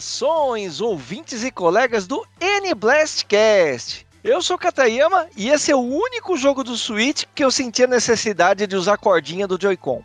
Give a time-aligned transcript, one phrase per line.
[0.00, 4.06] Saudações, ouvintes e colegas do N-Blastcast!
[4.22, 7.86] Eu sou Katayama e esse é o único jogo do Switch que eu senti a
[7.86, 10.02] necessidade de usar a cordinha do Joy-Con.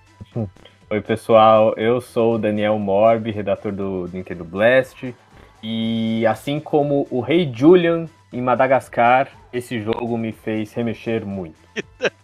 [0.89, 5.13] Oi, pessoal, eu sou o Daniel Morbi, redator do Nintendo Blast.
[5.61, 11.59] E assim como o Rei Julian em Madagascar, esse jogo me fez remexer muito.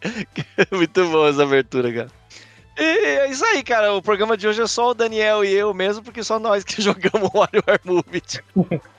[0.72, 2.27] Muito bom essa abertura, cara.
[2.77, 3.94] E é isso aí, cara.
[3.94, 6.80] O programa de hoje é só o Daniel e eu mesmo, porque só nós que
[6.81, 8.22] jogamos WarioWare Movie.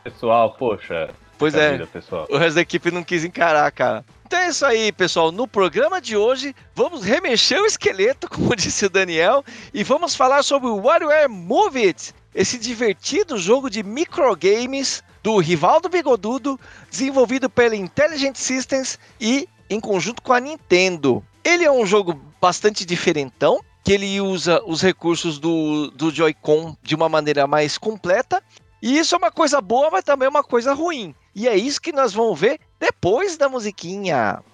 [0.03, 1.11] Pessoal, poxa.
[1.39, 1.73] Pois é.
[1.73, 2.27] Vida, pessoal.
[2.29, 4.05] O resto da equipe não quis encarar, cara.
[4.27, 5.31] Então é isso aí, pessoal.
[5.31, 10.43] No programa de hoje, vamos remexer o esqueleto, como disse o Daniel, e vamos falar
[10.43, 16.59] sobre o WarioWare Move It, esse divertido jogo de microgames do Rivaldo Bigodudo,
[16.91, 21.25] desenvolvido pela Intelligent Systems e em conjunto com a Nintendo.
[21.45, 26.95] Ele é um jogo bastante diferentão, que ele usa os recursos do, do Joy-Con de
[26.95, 28.45] uma maneira mais completa.
[28.83, 31.15] E isso é uma coisa boa, mas também é uma coisa ruim.
[31.35, 34.45] E é isso que nós vamos ver depois da musiquinha.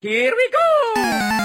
[0.00, 1.37] Here we go!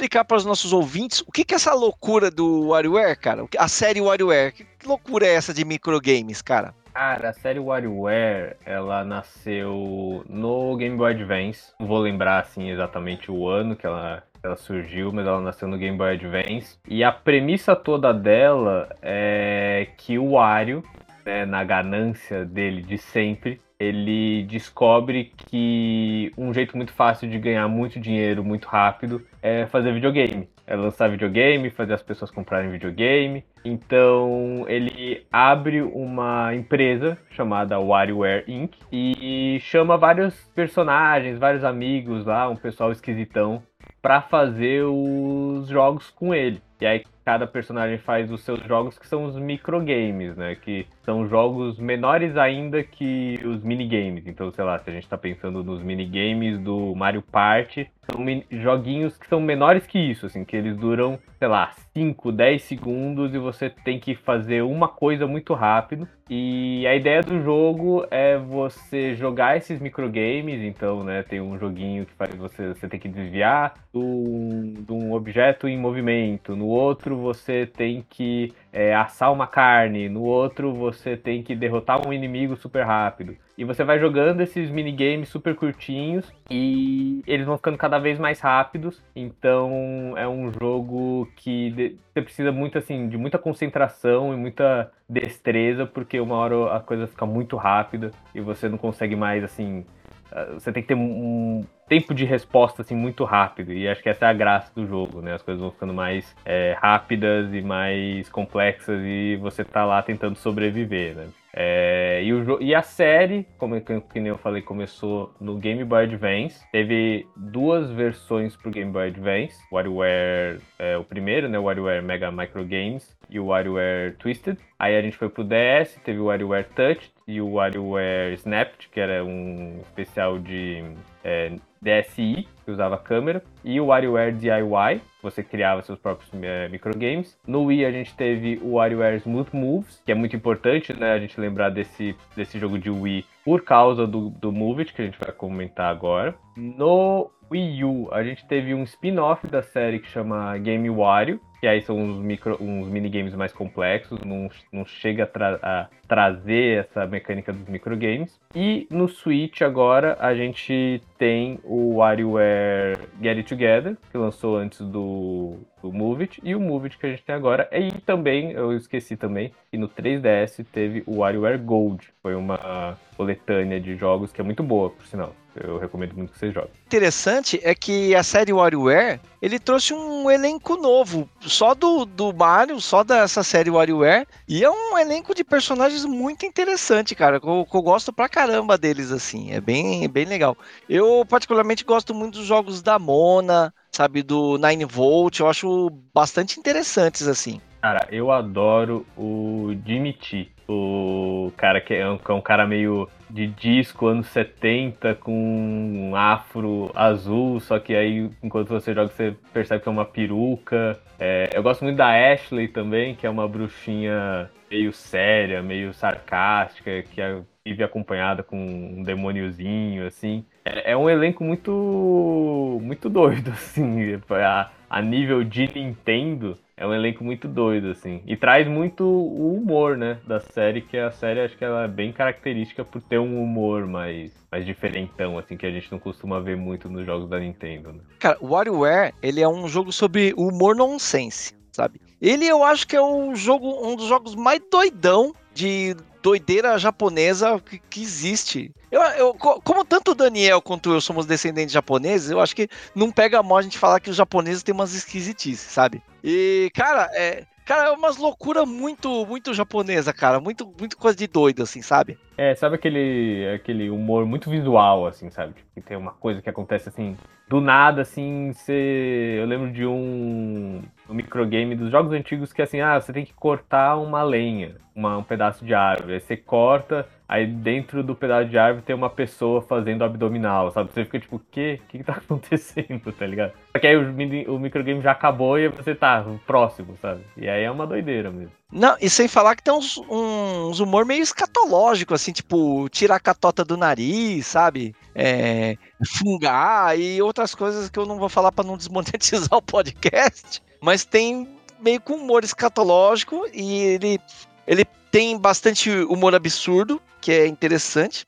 [0.00, 3.44] Explicar para os nossos ouvintes o que, que é essa loucura do WarioWare, cara?
[3.58, 6.74] A série WarioWare, que loucura é essa de microgames, cara?
[6.94, 11.72] Cara, a série WarioWare, ela nasceu no Game Boy Advance.
[11.78, 15.76] Não vou lembrar, assim, exatamente o ano que ela, ela surgiu, mas ela nasceu no
[15.76, 16.78] Game Boy Advance.
[16.88, 20.82] E a premissa toda dela é que o Wario,
[21.26, 27.66] né, na ganância dele de sempre, ele descobre que um jeito muito fácil de ganhar
[27.66, 30.46] muito dinheiro muito rápido é fazer videogame.
[30.66, 33.42] É lançar videogame, fazer as pessoas comprarem videogame.
[33.64, 38.76] Então ele abre uma empresa chamada WarioWare Inc.
[38.92, 43.62] e chama vários personagens, vários amigos lá, um pessoal esquisitão,
[44.02, 46.62] para fazer os jogos com ele.
[46.80, 50.54] E aí cada personagem faz os seus jogos que são os microgames, né?
[50.54, 54.26] Que são jogos menores ainda que os minigames.
[54.26, 59.16] Então, sei lá, se a gente tá pensando nos minigames do Mario Party, são joguinhos
[59.16, 63.38] que são menores que isso, assim, que eles duram, sei lá, 5, 10 segundos e
[63.38, 66.08] você tem que fazer uma coisa muito rápido.
[66.28, 72.06] E a ideia do jogo é você jogar esses microgames, então, né, tem um joguinho
[72.06, 76.66] que faz você, você tem que desviar de um, de um objeto em movimento, no
[76.66, 82.12] outro você tem que é, assar uma carne, no outro você tem que derrotar um
[82.12, 83.36] inimigo super rápido.
[83.58, 88.40] E você vai jogando esses minigames super curtinhos e eles vão ficando cada vez mais
[88.40, 89.02] rápidos.
[89.14, 95.84] Então é um jogo que você precisa muito assim de muita concentração e muita destreza,
[95.84, 99.84] porque uma hora a coisa fica muito rápida e você não consegue mais assim.
[100.32, 104.08] Ah, você tem que ter um tempo de resposta assim muito rápido e acho que
[104.08, 105.34] essa é a graça do jogo, né?
[105.34, 110.36] As coisas vão ficando mais é, rápidas e mais complexas e você tá lá tentando
[110.36, 111.28] sobreviver, né?
[111.52, 116.04] É, e, o, e a série, como que, que eu falei, começou no Game Boy
[116.04, 116.64] Advance.
[116.70, 119.58] Teve duas versões pro Game Boy Advance.
[119.72, 121.58] WarioWare, é, o primeiro, né?
[121.58, 124.58] WarioWare Mega Micro Games e o WarioWare Twisted.
[124.78, 128.98] Aí a gente foi pro DS, teve o WarioWare Touch e o WarioWare Snapped, que
[128.98, 130.82] era um especial de
[131.22, 137.38] é, DSi, que usava câmera, e o WarioWare DIY, você criava seus próprios é, microgames.
[137.46, 141.18] No Wii a gente teve o WarioWare Smooth Moves, que é muito importante, né, a
[141.20, 145.04] gente lembrar desse, desse jogo de Wii por causa do, do Move It, que a
[145.04, 146.34] gente vai comentar agora.
[146.56, 151.66] No Wii U, a gente teve um spin-off da série que chama Game Wario, que
[151.66, 156.78] aí são uns, micro, uns minigames mais complexos, não, não chega a, tra a trazer
[156.78, 158.40] essa mecânica dos microgames.
[158.54, 164.80] E no Switch agora a gente tem o WarioWare Get It Together, que lançou antes
[164.80, 167.68] do o Move It e o Move It que a gente tem agora.
[167.72, 172.08] E também, eu esqueci também, que no 3DS teve o WarioWare Gold.
[172.22, 175.34] Foi uma coletânea de jogos que é muito boa, por sinal.
[175.56, 176.70] Eu recomendo muito que vocês joguem.
[176.86, 182.80] Interessante é que a série WarioWare, ele trouxe um elenco novo, só do, do Mario,
[182.80, 187.66] só dessa série WarioWare, e é um elenco de personagens muito interessante, cara, que eu,
[187.68, 190.56] que eu gosto pra caramba deles, assim, é bem, bem legal.
[190.88, 196.58] Eu particularmente gosto muito dos jogos da Mona, sabe, do Nine Volt, eu acho bastante
[196.58, 197.60] interessantes, assim.
[197.82, 203.08] Cara, eu adoro o Jimmy T, o cara que é um, é um cara meio
[203.28, 209.34] de disco anos 70 com um afro azul, só que aí enquanto você joga você
[209.52, 211.00] percebe que é uma peruca.
[211.18, 217.02] É, eu gosto muito da Ashley também, que é uma bruxinha meio séria, meio sarcástica,
[217.02, 220.44] que é, vive acompanhada com um demôniozinho, assim.
[220.64, 226.94] É, é um elenco muito muito doido, assim, a, a nível de Nintendo é um
[226.94, 228.22] elenco muito doido, assim.
[228.26, 231.88] E traz muito o humor, né, da série, que a série acho que ela é
[231.88, 236.40] bem característica por ter um humor mais, mais diferentão, assim, que a gente não costuma
[236.40, 238.00] ver muito nos jogos da Nintendo, né?
[238.18, 242.00] Cara, o WarioWare, ele é um jogo sobre humor nonsense, sabe?
[242.18, 247.60] Ele eu acho que é um jogo, um dos jogos mais doidão de doideira japonesa
[247.60, 248.72] que, que existe.
[248.90, 253.10] Eu, eu, como tanto o Daniel quanto eu somos descendentes japoneses, eu acho que não
[253.10, 256.02] pega mal a gente falar que os japoneses têm umas esquisitices, sabe?
[256.22, 260.40] E, cara, é, cara, é umas loucura muito, muito japonesa, cara.
[260.40, 262.18] Muito, muito coisa de doido, assim, sabe?
[262.36, 265.52] É, sabe aquele, aquele humor muito visual, assim, sabe?
[265.52, 267.16] Tipo, que tem uma coisa que acontece assim,
[267.48, 269.36] do nada, assim, você.
[269.38, 273.34] Eu lembro de um, um microgame dos jogos antigos que assim, ah, você tem que
[273.34, 276.14] cortar uma lenha, uma, um pedaço de árvore.
[276.14, 280.92] Aí você corta, aí dentro do pedaço de árvore tem uma pessoa fazendo abdominal, sabe?
[280.92, 281.80] Você fica tipo, o quê?
[281.84, 283.52] O que, tá acontecendo, tá ligado?
[283.70, 287.20] Só que aí o, o microgame já acabou e você tá próximo, sabe?
[287.36, 288.50] E aí é uma doideira mesmo.
[288.72, 293.20] Não, e sem falar que tem uns, uns humor meio escatológico, assim, tipo, tirar a
[293.20, 294.92] catota do nariz, sabe?
[295.14, 295.76] É,
[296.18, 300.60] fungar e outras coisas que eu não vou falar para não desmonetizar o podcast.
[300.80, 301.48] Mas tem
[301.80, 304.20] meio com humor escatológico e ele,
[304.66, 308.24] ele tem bastante humor absurdo, que é interessante.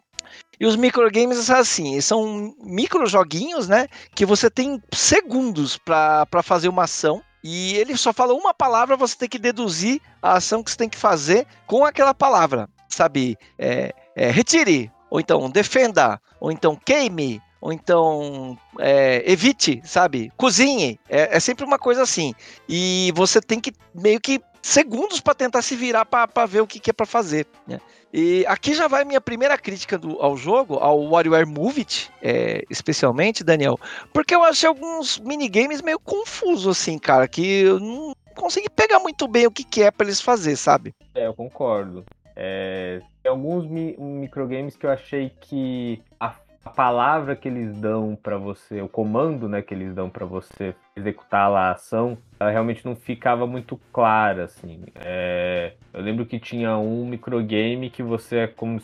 [0.60, 3.88] E os microgames assim, são micro joguinhos, né?
[4.14, 9.16] Que você tem segundos para fazer uma ação e ele só fala uma palavra, você
[9.16, 12.68] tem que deduzir a ação que você tem que fazer com aquela palavra.
[12.88, 13.36] Sabe?
[13.58, 20.30] É, é, retire, ou então defenda, ou então queime, ou então é, evite, sabe?
[20.36, 21.00] Cozinhe.
[21.08, 22.34] É, é, sempre uma coisa assim.
[22.68, 26.78] E você tem que meio que segundos para tentar se virar para ver o que,
[26.78, 27.46] que é para fazer.
[27.66, 27.80] Né?
[28.12, 32.62] E aqui já vai minha primeira crítica do, ao jogo, ao WarioWare Move It, é,
[32.70, 33.78] especialmente, Daniel,
[34.12, 39.26] porque eu achei alguns minigames meio confusos, assim, cara, que eu não consegui pegar muito
[39.26, 40.94] bem o que, que é para eles fazer, sabe?
[41.14, 42.04] É, eu concordo.
[42.36, 46.30] É, tem alguns mi microgames que eu achei que a
[46.64, 50.74] a palavra que eles dão para você, o comando, né, que eles dão para você
[50.94, 54.84] executar lá a ação, ela realmente não ficava muito clara, assim.
[54.94, 58.80] É, eu lembro que tinha um microgame que você é como,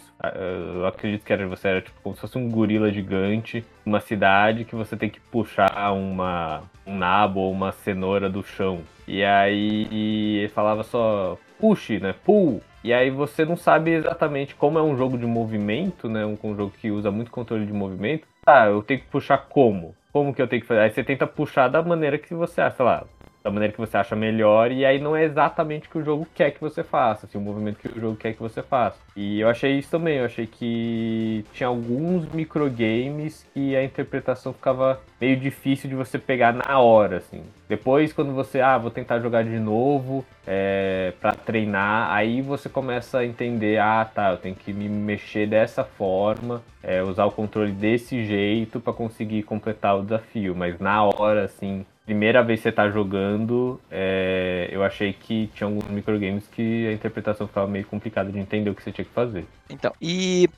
[0.75, 4.64] eu acredito que era você era tipo como se fosse um gorila gigante, uma cidade
[4.64, 8.80] que você tem que puxar uma um nabo ou uma cenoura do chão.
[9.06, 12.62] E aí ele falava só push, né, pull.
[12.82, 16.25] E aí você não sabe exatamente como é um jogo de movimento, né?
[16.25, 18.26] Um, um jogo que usa muito controle de movimento.
[18.44, 19.94] Tá, eu tenho que puxar como?
[20.12, 20.80] Como que eu tenho que fazer?
[20.80, 23.04] Aí você tenta puxar da maneira que você acha, sei lá,
[23.42, 26.26] da maneira que você acha melhor, e aí não é exatamente o que o jogo
[26.35, 28.99] quer que você faça, assim, o movimento que o jogo quer que você faça.
[29.16, 35.00] E eu achei isso também, eu achei que tinha alguns microgames que a interpretação ficava
[35.21, 37.42] meio difícil de você pegar na hora, assim.
[37.68, 43.18] Depois, quando você, ah, vou tentar jogar de novo é, para treinar, aí você começa
[43.18, 47.73] a entender, ah, tá, eu tenho que me mexer dessa forma, é, usar o controle
[47.73, 50.54] desse jeito para conseguir completar o desafio.
[50.54, 55.67] Mas na hora, assim, primeira vez que você tá jogando, é, eu achei que tinha
[55.67, 59.12] alguns microgames que a interpretação ficava meio complicada de entender o que você tinha que
[59.12, 59.45] fazer.
[59.69, 60.49] Então, e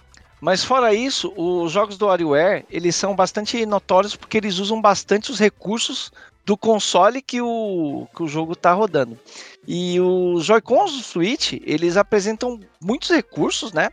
[0.41, 5.33] mas fora isso, os jogos do WarioWare, eles são bastante notórios porque eles usam bastante
[5.33, 6.13] os recursos
[6.47, 9.19] do console que o, que o jogo está rodando.
[9.67, 13.91] E os Joy-Cons do Switch, eles apresentam muitos recursos, né?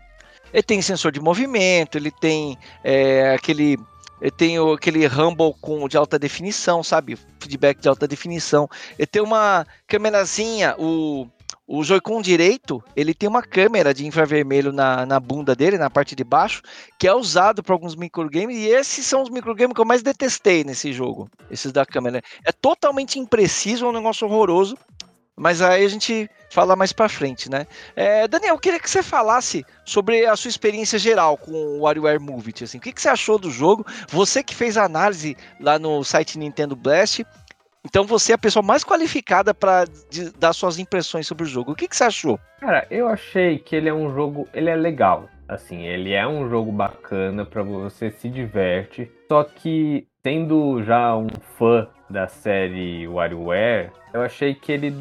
[0.53, 3.77] Ele tem sensor de movimento, ele tem é, aquele
[4.21, 7.17] ele tem aquele Rumble com, de alta definição, sabe?
[7.39, 8.67] Feedback de alta definição.
[8.97, 11.27] Ele tem uma câmerazinha, o,
[11.69, 16.15] O Joy-Con direito, ele tem uma câmera de infravermelho na, na bunda dele, na parte
[16.15, 16.61] de baixo,
[16.97, 20.63] que é usado para alguns microgames, e esses são os microgames que eu mais detestei
[20.63, 22.21] nesse jogo, esses da câmera.
[22.45, 24.77] É totalmente impreciso, é um negócio horroroso,
[25.37, 27.67] mas aí a gente fala mais para frente, né?
[27.95, 32.19] É, Daniel, eu queria que você falasse sobre a sua experiência geral com o WarioWare
[32.19, 33.85] Move It, assim, o que, que você achou do jogo?
[34.09, 37.23] Você que fez a análise lá no site Nintendo Blast,
[37.85, 39.85] então você é a pessoa mais qualificada para
[40.37, 41.71] dar suas impressões sobre o jogo.
[41.71, 42.39] O que, que você achou?
[42.59, 45.29] Cara, eu achei que ele é um jogo, ele é legal.
[45.47, 49.09] Assim, ele é um jogo bacana para você se diverte.
[49.29, 54.93] Só que tendo já um fã da série WarioWare, eu achei que ele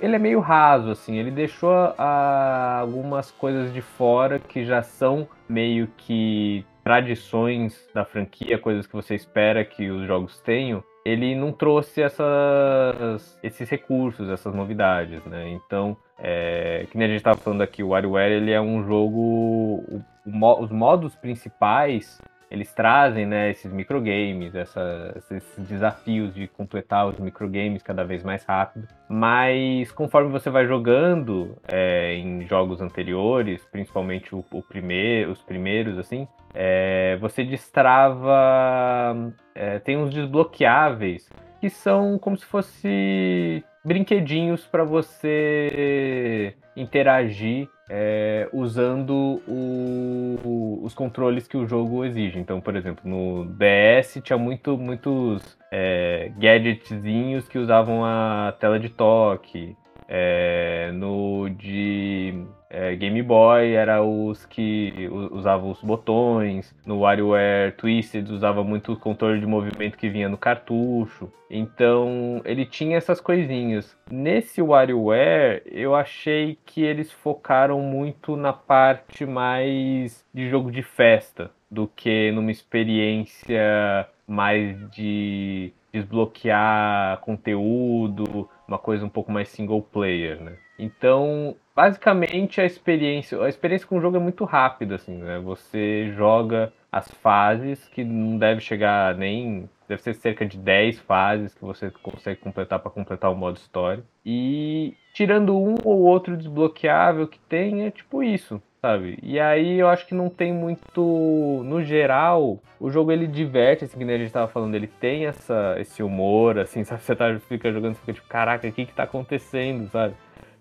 [0.00, 5.88] ele é meio raso assim, ele deixou algumas coisas de fora que já são meio
[5.96, 12.00] que tradições da franquia, coisas que você espera que os jogos tenham ele não trouxe
[12.00, 15.50] essas, esses recursos, essas novidades, né?
[15.50, 19.20] Então, é, que nem a gente estava falando aqui, o WarioWare ele é um jogo,
[19.20, 22.18] o, o, os modos principais
[22.54, 28.86] eles trazem né, esses microgames, esses desafios de completar os microgames cada vez mais rápido.
[29.08, 35.98] Mas conforme você vai jogando é, em jogos anteriores, principalmente o, o primeiro, os primeiros,
[35.98, 39.12] assim, é, você destrava.
[39.54, 41.28] É, tem uns desbloqueáveis
[41.60, 51.56] que são como se fosse brinquedinhos para você interagir é, usando o, os controles que
[51.56, 52.38] o jogo exige.
[52.38, 58.88] Então, por exemplo, no DS tinha muito, muitos é, gadgetzinhos que usavam a tela de
[58.88, 59.76] toque.
[60.08, 68.28] É, no de é, Game Boy era os que usavam os botões, no WarioWare Twisted
[68.30, 71.32] usava muito o controle de movimento que vinha no cartucho.
[71.48, 73.96] Então ele tinha essas coisinhas.
[74.10, 81.50] Nesse WarioWare eu achei que eles focaram muito na parte mais de jogo de festa
[81.70, 90.40] do que numa experiência mais de desbloquear conteúdo, uma coisa um pouco mais single player,
[90.40, 90.56] né?
[90.78, 95.38] Então, basicamente a experiência, a experiência com o jogo é muito rápida assim, né?
[95.40, 101.54] Você joga as fases que não deve chegar nem deve ser cerca de 10 fases
[101.54, 104.04] que você consegue completar para completar o modo história.
[104.24, 109.18] E tirando um ou outro desbloqueável que tem, é tipo isso sabe?
[109.22, 113.96] E aí eu acho que não tem muito, no geral, o jogo ele diverte, assim,
[113.96, 117.00] que a gente tava falando, ele tem essa, esse humor, assim, sabe?
[117.00, 120.14] Você tá, fica jogando, você fica tipo, caraca, o que que tá acontecendo, sabe?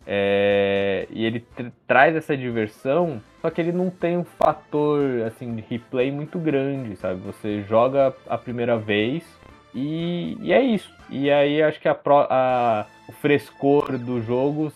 [0.05, 1.45] É, e ele
[1.87, 6.95] traz essa diversão, só que ele não tem um fator assim de replay muito grande,
[6.97, 7.21] sabe?
[7.21, 9.23] Você joga a primeira vez
[9.73, 10.91] e, e é isso.
[11.09, 14.71] E aí acho que a, a, o frescor do jogo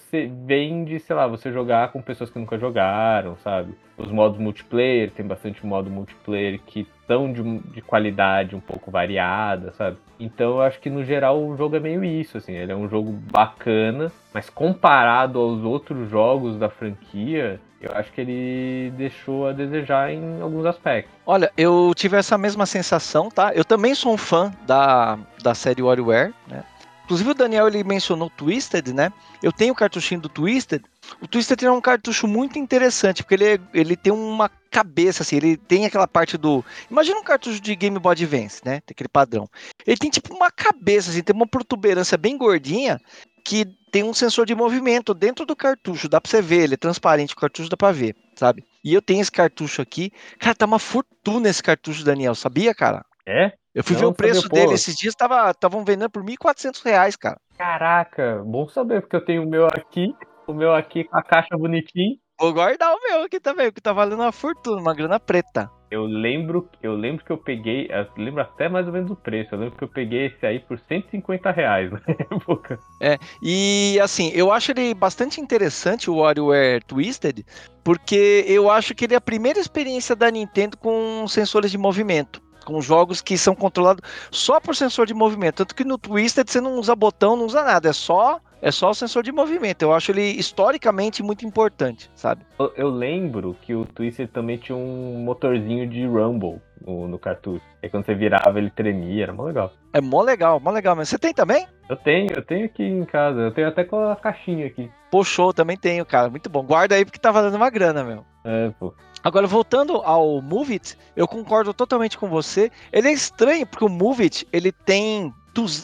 [0.45, 3.73] vem de, sei lá, você jogar com pessoas que nunca jogaram, sabe?
[3.97, 9.71] Os modos multiplayer, tem bastante modo multiplayer que são de, de qualidade um pouco variada,
[9.73, 9.97] sabe?
[10.19, 12.89] Então eu acho que no geral o jogo é meio isso, assim, ele é um
[12.89, 19.53] jogo bacana, mas comparado aos outros jogos da franquia, eu acho que ele deixou a
[19.53, 21.13] desejar em alguns aspectos.
[21.25, 23.51] Olha, eu tive essa mesma sensação, tá?
[23.53, 26.63] Eu também sou um fã da, da série WarioWare, né?
[27.05, 29.13] Inclusive o Daniel ele mencionou Twisted, né?
[29.41, 30.83] Eu tenho o cartuchinho do Twisted.
[31.21, 35.55] O Twisted é um cartucho muito interessante, porque ele, ele tem uma cabeça, assim, ele
[35.55, 36.65] tem aquela parte do.
[36.91, 38.81] Imagina um cartucho de Game Boy Advance, né?
[38.85, 39.49] Tem aquele padrão.
[39.85, 42.99] Ele tem tipo uma cabeça, assim, tem uma protuberância bem gordinha
[43.47, 46.09] que tem um sensor de movimento dentro do cartucho.
[46.09, 48.61] Dá pra você ver, ele é transparente, o cartucho dá pra ver, sabe?
[48.83, 50.11] E eu tenho esse cartucho aqui.
[50.37, 53.05] Cara, tá uma fortuna esse cartucho, Daniel, sabia, cara?
[53.25, 53.53] É?
[53.73, 57.39] Eu fui não, ver o preço dele esses dias, estavam vendendo por 1.400 reais, cara.
[57.57, 60.13] Caraca, bom saber, porque eu tenho o meu aqui,
[60.45, 62.17] o meu aqui com a caixa bonitinha.
[62.37, 65.71] Vou guardar o meu aqui também, porque tá valendo uma fortuna, uma grana preta.
[65.89, 69.55] Eu lembro, eu lembro que eu peguei, eu lembro até mais ou menos o preço.
[69.55, 72.01] Eu lembro que eu peguei esse aí por 150 reais na
[72.31, 72.79] época.
[73.01, 77.45] É, e assim, eu acho ele bastante interessante, o WarioWare Twisted,
[77.83, 82.45] porque eu acho que ele é a primeira experiência da Nintendo com sensores de movimento
[82.65, 85.55] com jogos que são controlados só por sensor de movimento.
[85.55, 88.89] Tanto que no Twisted você não usa botão, não usa nada, é só é só
[88.89, 89.81] o sensor de movimento.
[89.81, 92.45] Eu acho ele historicamente muito importante, sabe?
[92.59, 97.63] Eu, eu lembro que o Twisted também tinha um motorzinho de Rumble no, no cartucho.
[97.81, 99.73] E quando você virava, ele tremia, era mó legal.
[99.93, 100.95] É mó legal, mó legal.
[100.95, 101.67] Mas você tem também?
[101.89, 103.39] Eu tenho, eu tenho aqui em casa.
[103.39, 104.89] Eu tenho até com a caixinha aqui.
[105.23, 106.29] Show, também tenho, cara.
[106.29, 106.63] Muito bom.
[106.63, 108.25] Guarda aí porque tá valendo uma grana, meu.
[108.45, 108.93] É, pô.
[109.23, 112.71] Agora, voltando ao Move It, eu concordo totalmente com você.
[112.93, 115.33] Ele é estranho porque o Move It, ele tem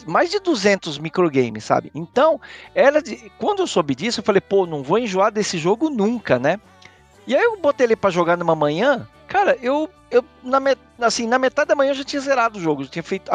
[0.06, 1.90] mais de 200 microgames, sabe?
[1.94, 2.40] Então,
[2.74, 6.38] era de, quando eu soube disso, eu falei, pô, não vou enjoar desse jogo nunca,
[6.38, 6.60] né?
[7.26, 10.58] E aí eu botei ele para jogar numa manhã, cara, eu, eu na,
[11.00, 13.30] assim, na metade da manhã eu já tinha zerado o jogo, já tinha feito,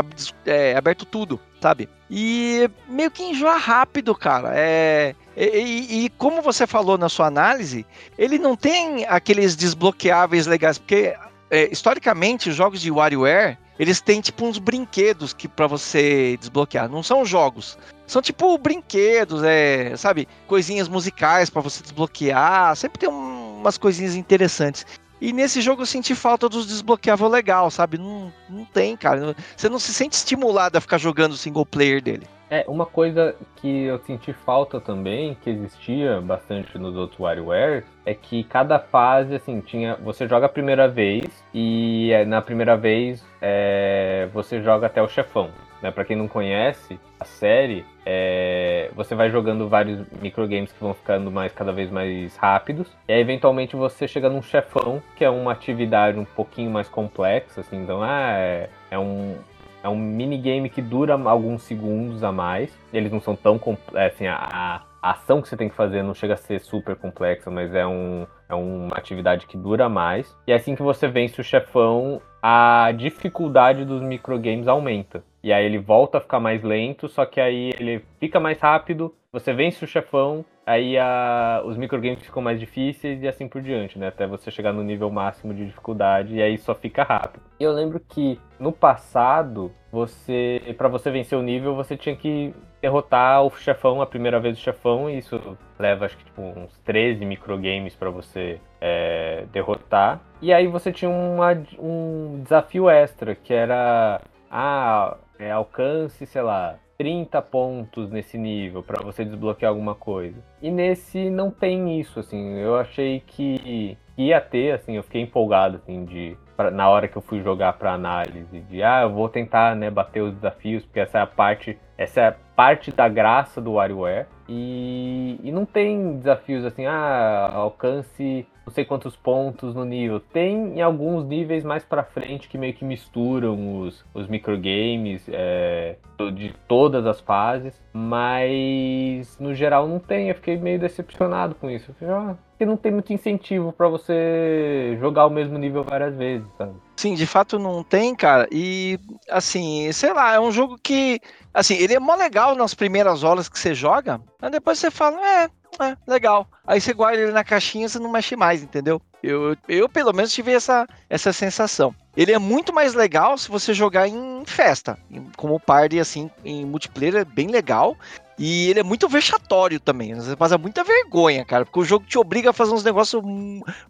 [0.46, 1.89] é, aberto tudo, sabe?
[2.10, 4.51] E meio que enjoa rápido, cara.
[4.53, 7.86] É, e, e, como você falou na sua análise,
[8.17, 11.15] ele não tem aqueles desbloqueáveis legais, porque
[11.50, 16.89] é, historicamente os jogos de WarioWare eles têm tipo uns brinquedos que para você desbloquear.
[16.89, 22.75] Não são jogos, são tipo brinquedos, é, sabe, coisinhas musicais para você desbloquear.
[22.75, 24.86] Sempre tem um, umas coisinhas interessantes.
[25.21, 27.98] E nesse jogo eu senti falta dos desbloqueáveis legal, sabe?
[27.98, 29.36] Não, não tem, cara.
[29.55, 32.27] Você não se sente estimulado a ficar jogando o single player dele.
[32.50, 38.15] É, uma coisa que eu senti falta também, que existia bastante nos outros WarioWare, é
[38.15, 39.96] que cada fase, assim, tinha.
[39.98, 45.08] Você joga a primeira vez e é, na primeira vez é, você joga até o
[45.08, 45.51] chefão.
[45.82, 45.91] Né?
[45.91, 51.32] Para quem não conhece a série, é, você vai jogando vários microgames que vão ficando
[51.32, 52.88] mais cada vez mais rápidos.
[53.08, 57.62] E aí, eventualmente você chega num chefão, que é uma atividade um pouquinho mais complexa,
[57.62, 59.38] assim, então ah, é, é um,
[59.83, 62.77] é um minigame que dura alguns segundos a mais.
[62.93, 63.59] Eles não são tão.
[63.93, 66.95] É, assim, a, a ação que você tem que fazer não chega a ser super
[66.95, 70.36] complexa, mas é, um, é uma atividade que dura mais.
[70.45, 75.24] E assim que você vence o chefão, a dificuldade dos microgames aumenta.
[75.41, 79.15] E aí ele volta a ficar mais lento, só que aí ele fica mais rápido,
[79.31, 83.97] você vence o chefão, aí a, os microgames ficam mais difíceis e assim por diante,
[83.97, 84.09] né?
[84.09, 87.41] Até você chegar no nível máximo de dificuldade e aí só fica rápido.
[87.59, 93.43] Eu lembro que no passado, você para você vencer o nível, você tinha que derrotar
[93.43, 97.25] o chefão a primeira vez o chefão, e isso leva acho que tipo, uns 13
[97.25, 100.21] microgames para você é, derrotar.
[100.39, 104.21] E aí você tinha uma, um desafio extra, que era
[104.51, 110.44] ah, é, alcance, sei lá, 30 pontos nesse nível para você desbloquear alguma coisa.
[110.62, 112.58] E nesse não tem isso, assim.
[112.58, 117.15] Eu achei que ia ter, assim, eu fiquei empolgado, assim, de pra, na hora que
[117.15, 121.00] eu fui jogar para análise, de ah, eu vou tentar, né, bater os desafios, porque
[121.00, 124.27] essa é a parte, essa é parte da graça do WarioWare.
[124.51, 130.20] E, e não tem desafios assim, ah, alcance não sei quantos pontos no nível.
[130.20, 135.96] Tem em alguns níveis mais para frente que meio que misturam os, os microgames é,
[136.36, 140.29] de todas as fases, mas no geral não tem.
[140.29, 141.96] Eu fiquei meio decepcionado com isso.
[142.03, 146.74] Ah, porque não tem muito incentivo para você jogar o mesmo nível várias vezes, sabe?
[147.00, 148.46] Sim, de fato não tem, cara.
[148.51, 151.22] E assim, sei lá, é um jogo que
[151.53, 155.18] assim, ele é mó legal nas primeiras horas que você joga, mas depois você fala,
[155.25, 155.50] é,
[155.81, 156.46] é, legal.
[156.68, 159.01] Aí você guarda ele na caixinha e você não mexe mais, entendeu?
[159.24, 161.96] Eu, eu pelo menos tive essa, essa sensação.
[162.18, 165.00] Ele é muito mais legal se você jogar em festa,
[165.38, 167.96] como party, assim, em multiplayer é bem legal.
[168.38, 170.16] E ele é muito vexatório também.
[170.16, 173.22] Você passa muita vergonha, cara, porque o jogo te obriga a fazer uns negócios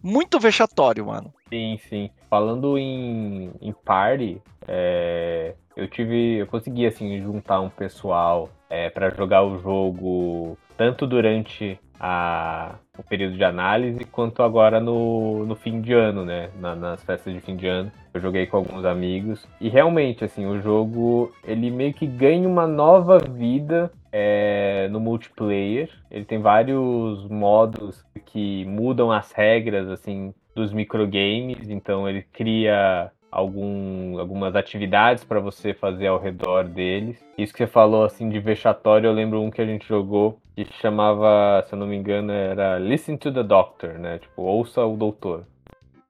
[0.02, 1.32] muito vexatório, mano.
[1.50, 2.10] Sim, sim.
[2.30, 9.10] Falando em, em party, é, eu tive, eu consegui assim juntar um pessoal é, para
[9.10, 15.82] jogar o jogo tanto durante a, o período de análise quanto agora no, no fim
[15.82, 16.50] de ano, né?
[16.60, 17.92] Na, nas festas de fim de ano.
[18.14, 22.66] Eu joguei com alguns amigos e realmente, assim, o jogo ele meio que ganha uma
[22.66, 25.90] nova vida é, no multiplayer.
[26.10, 31.70] Ele tem vários modos que mudam as regras, assim, dos microgames.
[31.70, 37.24] Então ele cria algum, algumas atividades para você fazer ao redor deles.
[37.38, 40.66] Isso que você falou assim de vexatório, eu lembro um que a gente jogou que
[40.82, 44.20] chamava, se eu não me engano, era Listen to the Doctor, né?
[44.20, 45.46] Tipo, ouça o doutor.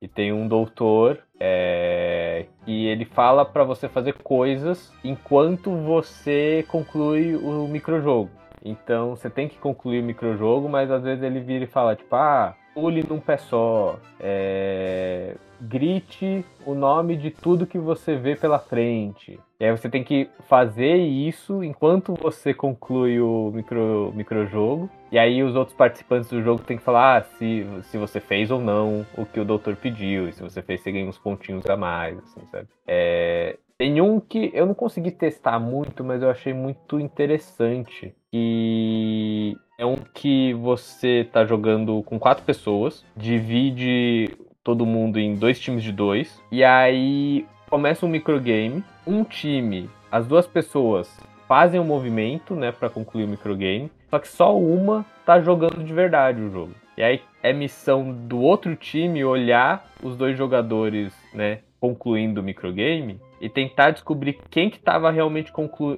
[0.02, 7.36] E tem um doutor é, que ele fala para você fazer coisas enquanto você conclui
[7.36, 8.30] o microjogo.
[8.64, 12.16] Então você tem que concluir o microjogo, mas às vezes ele vira e fala, tipo,
[12.16, 18.60] ah, pule num pé só, é, grite o nome de tudo que você vê pela
[18.60, 19.40] frente.
[19.60, 24.90] E aí você tem que fazer isso enquanto você conclui o micro, microjogo.
[25.12, 28.52] E aí os outros participantes do jogo têm que falar ah, se, se você fez
[28.52, 30.30] ou não o que o doutor pediu.
[30.30, 32.68] E se você fez, você ganha uns pontinhos a mais, assim, sabe?
[32.88, 38.14] É, tem um que eu não consegui testar muito, mas eu achei muito interessante.
[38.32, 45.58] E é um que você tá jogando com quatro pessoas, divide todo mundo em dois
[45.58, 46.44] times de dois.
[46.52, 48.84] E aí começa um microgame.
[49.08, 51.10] Um time, as duas pessoas
[51.48, 53.90] fazem um movimento, né, para concluir o microgame.
[54.10, 56.74] Só que só uma tá jogando de verdade o jogo.
[56.98, 63.22] E aí é missão do outro time olhar os dois jogadores, né, concluindo o microgame
[63.40, 65.52] e tentar descobrir quem que estava realmente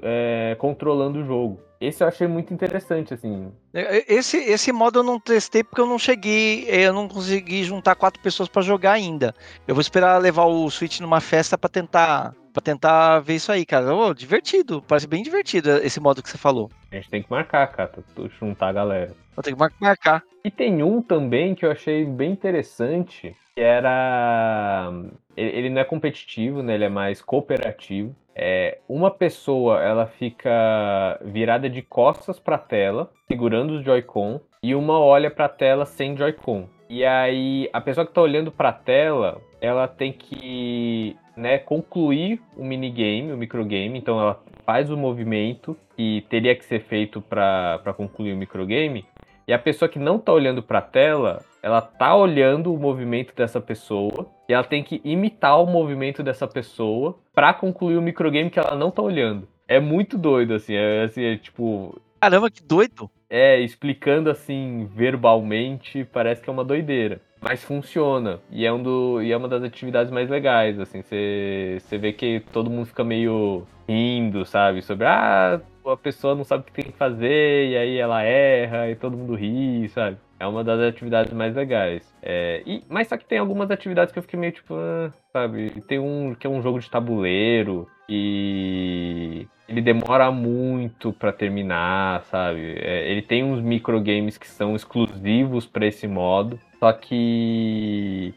[0.03, 1.59] é, controlando o jogo.
[1.79, 3.51] Esse eu achei muito interessante, assim.
[3.73, 7.63] É, é, esse, esse modo eu não testei porque eu não cheguei, eu não consegui
[7.63, 9.33] juntar quatro pessoas para jogar ainda.
[9.67, 13.65] Eu vou esperar levar o Switch numa festa para tentar para tentar ver isso aí,
[13.65, 13.93] cara.
[13.93, 16.69] Oh, divertido, parece bem divertido esse modo que você falou.
[16.91, 17.91] A gente tem que marcar, cara,
[18.39, 19.15] juntar a galera.
[19.35, 20.23] Vou ter que marcar.
[20.43, 24.91] E tem um também que eu achei bem interessante, que era
[25.35, 26.73] ele não é competitivo, né?
[26.75, 28.15] Ele é mais cooperativo.
[28.35, 34.73] É, uma pessoa ela fica virada de costas para a tela, segurando os Joy-Con, e
[34.73, 36.67] uma olha para a tela sem Joy-Con.
[36.89, 42.41] E aí a pessoa que está olhando para a tela, ela tem que né, concluir
[42.55, 43.97] o minigame, o microgame.
[43.97, 49.05] Então ela faz o movimento que teria que ser feito para concluir o microgame.
[49.47, 53.35] E a pessoa que não está olhando para a tela, ela tá olhando o movimento
[53.35, 58.49] dessa pessoa e ela tem que imitar o movimento dessa pessoa para concluir o microgame
[58.49, 59.47] que ela não tá olhando.
[59.67, 61.99] É muito doido, assim, é, assim, é tipo.
[62.19, 63.09] Caramba, que doido!
[63.33, 67.21] É, explicando assim verbalmente, parece que é uma doideira.
[67.39, 68.41] Mas funciona.
[68.51, 71.01] E é, um do, e é uma das atividades mais legais, assim.
[71.01, 74.81] Você vê que todo mundo fica meio rindo, sabe?
[74.81, 78.89] Sobre, ah, a pessoa não sabe o que tem que fazer, e aí ela erra,
[78.91, 80.17] e todo mundo ri, sabe?
[80.41, 82.01] É uma das atividades mais legais.
[82.19, 85.69] É, e, mas só que tem algumas atividades que eu fiquei meio tipo, ah, sabe?
[85.87, 92.73] Tem um que é um jogo de tabuleiro e ele demora muito para terminar, sabe?
[92.79, 98.33] É, ele tem uns microgames que são exclusivos para esse modo, só que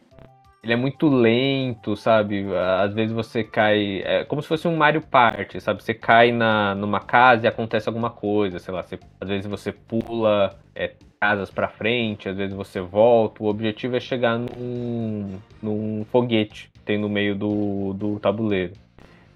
[0.65, 2.47] ele é muito lento, sabe?
[2.81, 4.01] Às vezes você cai.
[4.03, 5.83] É como se fosse um Mario Party, sabe?
[5.83, 8.83] Você cai na, numa casa e acontece alguma coisa, sei lá.
[8.83, 13.43] Você, às vezes você pula é, casas para frente, às vezes você volta.
[13.43, 18.73] O objetivo é chegar num, num foguete que tem no meio do, do tabuleiro.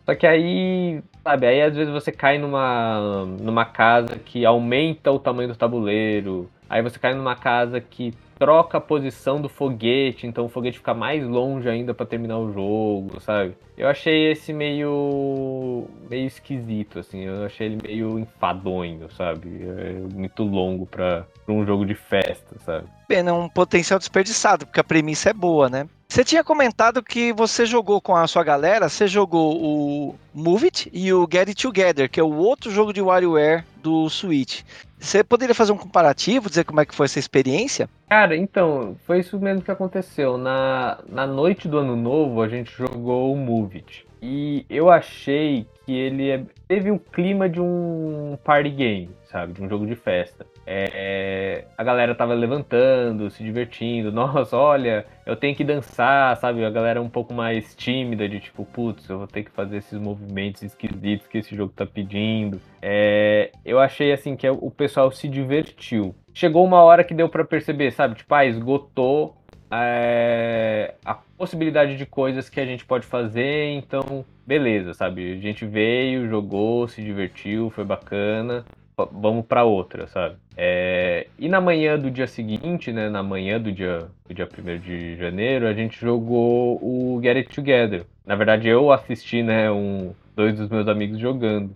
[0.06, 5.18] Só que aí, sabe, aí às vezes você cai numa, numa casa que aumenta o
[5.18, 6.48] tamanho do tabuleiro.
[6.70, 10.94] Aí você cai numa casa que troca a posição do foguete, então o foguete fica
[10.94, 13.54] mais longe ainda para terminar o jogo, sabe?
[13.76, 19.48] Eu achei esse meio meio esquisito assim, eu achei ele meio enfadonho, sabe?
[19.62, 22.86] É muito longo para um jogo de festa, sabe?
[23.08, 25.88] Pena, um potencial desperdiçado, porque a premissa é boa, né?
[26.08, 30.90] Você tinha comentado que você jogou com a sua galera, você jogou o Move It
[30.90, 34.62] e o Get It Together, que é o outro jogo de WarioWare do Switch.
[34.98, 37.88] Você poderia fazer um comparativo, dizer como é que foi essa experiência?
[38.08, 40.36] Cara, então, foi isso mesmo que aconteceu.
[40.36, 44.06] Na, na noite do ano novo, a gente jogou o Move It.
[44.20, 49.52] E eu achei que ele é, teve o clima de um party game, sabe?
[49.52, 50.44] De um jogo de festa.
[50.70, 54.12] É, a galera tava levantando, se divertindo.
[54.12, 56.62] Nossa, olha, eu tenho que dançar, sabe?
[56.62, 59.78] A galera é um pouco mais tímida, de tipo, putz, eu vou ter que fazer
[59.78, 62.60] esses movimentos esquisitos que esse jogo tá pedindo.
[62.82, 66.14] É, eu achei assim que o pessoal se divertiu.
[66.34, 68.16] Chegou uma hora que deu para perceber, sabe?
[68.16, 69.38] Tipo, ah, esgotou
[69.70, 75.32] é, a possibilidade de coisas que a gente pode fazer, então beleza, sabe?
[75.32, 78.66] A gente veio, jogou, se divertiu, foi bacana
[79.06, 80.36] vamos para outra, sabe?
[80.56, 84.78] É, e na manhã do dia seguinte, né, na manhã do dia, do dia 1
[84.78, 88.04] de janeiro, a gente jogou o Get It Together.
[88.26, 91.70] Na verdade, eu assisti, né, um, dois dos meus amigos jogando.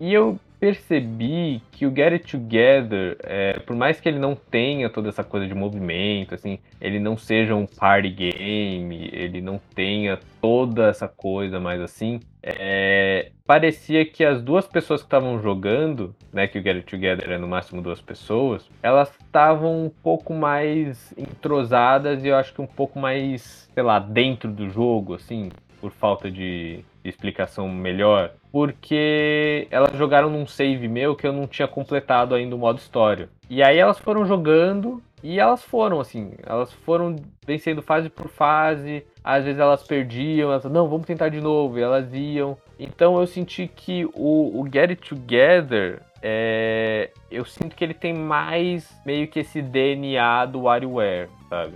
[0.00, 4.88] E eu percebi que o Get It Together, é, por mais que ele não tenha
[4.88, 10.20] toda essa coisa de movimento, assim, ele não seja um party game, ele não tenha
[10.40, 16.46] toda essa coisa mais assim, é, parecia que as duas pessoas que estavam jogando, né,
[16.46, 21.12] que o Get It Together é no máximo duas pessoas, elas estavam um pouco mais
[21.18, 25.90] entrosadas e eu acho que um pouco mais, sei lá, dentro do jogo, assim, por
[25.90, 32.34] falta de explicação melhor porque elas jogaram num save meu que eu não tinha completado
[32.34, 33.30] ainda o modo história.
[33.48, 39.04] E aí elas foram jogando e elas foram assim, elas foram vencendo fase por fase.
[39.24, 42.58] Às vezes elas perdiam, elas não, vamos tentar de novo, e elas iam.
[42.78, 48.12] Então eu senti que o, o Get It Together é, eu sinto que ele tem
[48.12, 51.74] mais meio que esse DNA do WarioWare, sabe?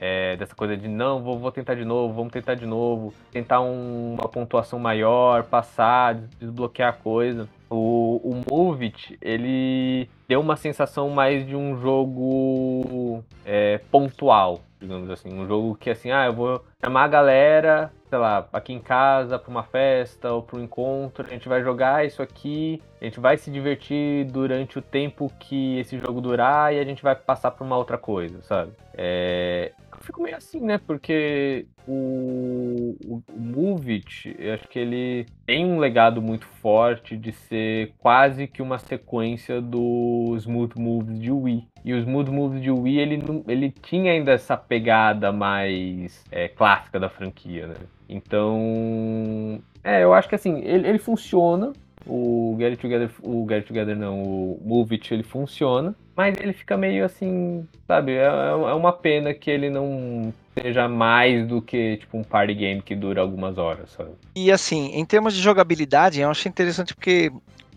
[0.00, 3.60] É, dessa coisa de não, vou, vou, tentar de novo, vamos tentar de novo, tentar
[3.60, 7.46] um, uma pontuação maior, passar, desbloquear a coisa.
[7.68, 15.10] O, o Move It, ele deu uma sensação mais de um jogo é, pontual, digamos
[15.10, 15.38] assim.
[15.38, 19.38] Um jogo que assim, ah, eu vou chamar a galera, sei lá, aqui em casa
[19.38, 23.20] para uma festa ou para um encontro, a gente vai jogar isso aqui, a gente
[23.20, 27.50] vai se divertir durante o tempo que esse jogo durar e a gente vai passar
[27.50, 28.72] para uma outra coisa, sabe?
[28.94, 30.78] É, fico meio assim, né?
[30.78, 37.16] Porque o, o, o Move It, eu acho que ele tem um legado muito forte
[37.16, 41.66] de ser quase que uma sequência do Smooth Moves de Wii.
[41.84, 46.98] E o Smooth Moves de Wii, ele, ele tinha ainda essa pegada mais é, clássica
[46.98, 47.74] da franquia, né?
[48.08, 51.72] Então, é, eu acho que assim, ele, ele funciona,
[52.06, 56.38] o Get It Together, o Get It Together não, o Move It, ele funciona, mas
[56.38, 58.12] ele fica meio assim, sabe?
[58.12, 62.82] É, é uma pena que ele não seja mais do que tipo um party game
[62.82, 64.10] que dura algumas horas, sabe?
[64.34, 67.32] E assim, em termos de jogabilidade, eu achei interessante porque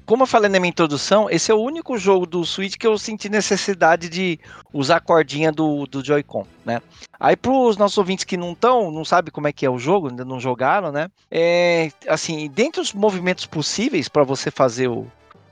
[0.06, 2.98] como eu falei na minha introdução, esse é o único jogo do Switch que eu
[2.98, 4.40] senti necessidade de
[4.74, 6.82] usar a cordinha do, do Joy-Con, né?
[7.20, 9.80] Aí para os nossos ouvintes que não estão, não sabem como é que é o
[9.80, 11.10] jogo, ainda não jogaram, né?
[11.32, 15.08] É, assim, dentre os movimentos possíveis para você fazer o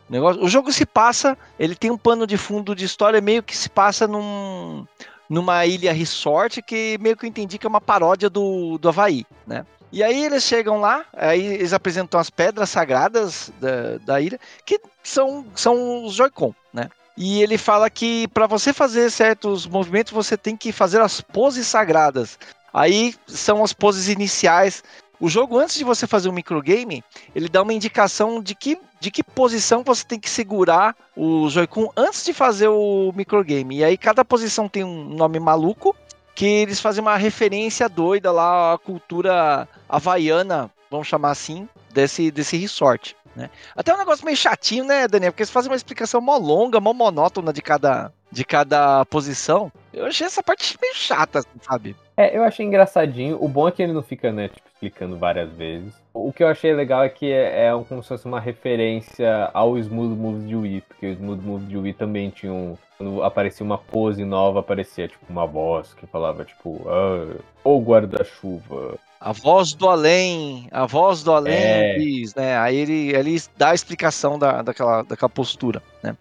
[0.10, 3.56] negócio, o jogo se passa, ele tem um pano de fundo de história meio que
[3.56, 4.86] se passa num,
[5.30, 9.26] numa ilha resort que meio que eu entendi que é uma paródia do, do Havaí,
[9.48, 9.66] né?
[9.92, 14.80] E aí eles chegam lá, aí eles apresentam as pedras sagradas da, da ilha, que
[15.04, 16.90] são, são os Joy-Con, né?
[17.18, 21.68] E ele fala que para você fazer certos movimentos, você tem que fazer as poses
[21.68, 22.40] sagradas.
[22.74, 24.82] Aí são as poses iniciais.
[25.20, 27.04] O jogo, antes de você fazer o um microgame,
[27.36, 31.92] ele dá uma indicação de que, de que posição você tem que segurar o Joy-Con
[31.98, 33.80] antes de fazer o microgame.
[33.80, 35.96] E aí cada posição tem um nome maluco
[36.34, 42.56] que eles fazem uma referência doida lá à cultura havaiana, vamos chamar assim, desse, desse
[42.58, 43.16] resort.
[43.36, 43.50] Né?
[43.76, 45.32] Até um negócio meio chatinho, né, Daniel?
[45.32, 49.72] Porque eles fazem uma explicação mó longa, mó monótona de cada, de cada posição.
[49.94, 51.96] Eu achei essa parte meio chata, assim, sabe?
[52.22, 53.44] É, eu achei engraçadinho.
[53.44, 55.92] O bom é que ele não fica, né, tipo, explicando várias vezes.
[56.14, 59.78] O que eu achei legal é que é, é como se fosse uma referência ao
[59.78, 62.78] Smooth Moves de Wii, porque o Smooth Moves de Wii também tinha um.
[62.98, 69.00] Quando aparecia uma pose nova, aparecia tipo uma voz que falava, tipo, ah, o guarda-chuva.
[69.20, 71.98] A voz do além, a voz do além é.
[71.98, 72.58] diz, né?
[72.58, 76.16] Aí ele, ele dá a explicação da, daquela, daquela postura, né?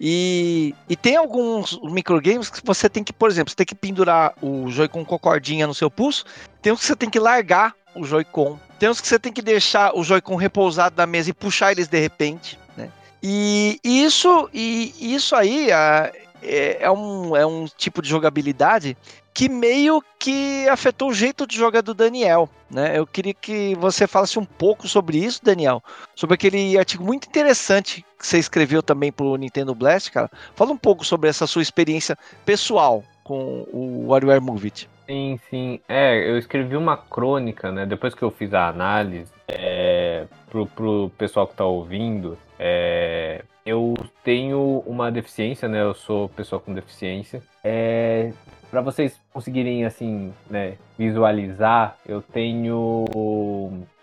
[0.00, 4.32] E, e tem alguns microgames que você tem que, por exemplo, você tem que pendurar
[4.40, 6.24] o Joy-Con com cordinha no seu pulso,
[6.62, 9.42] tem uns que você tem que largar o Joy-Con, tem uns que você tem que
[9.42, 12.90] deixar o Joy-Con repousado na mesa e puxar eles de repente, né?
[13.20, 15.68] E, isso, e isso aí
[16.42, 18.96] é, é, um, é um tipo de jogabilidade
[19.38, 22.98] que meio que afetou o jeito de jogar do Daniel, né?
[22.98, 25.80] Eu queria que você falasse um pouco sobre isso, Daniel,
[26.16, 30.28] sobre aquele artigo muito interessante que você escreveu também pro Nintendo Blast, cara.
[30.56, 34.90] Fala um pouco sobre essa sua experiência pessoal com o WarioWare Move It.
[35.06, 35.80] Sim, sim.
[35.88, 37.86] É, eu escrevi uma crônica, né?
[37.86, 43.94] Depois que eu fiz a análise, é, pro, pro pessoal que tá ouvindo, é, eu
[44.24, 45.80] tenho uma deficiência, né?
[45.80, 47.40] Eu sou pessoa com deficiência.
[47.62, 48.32] É,
[48.70, 53.04] para vocês conseguirem assim, né, visualizar, eu tenho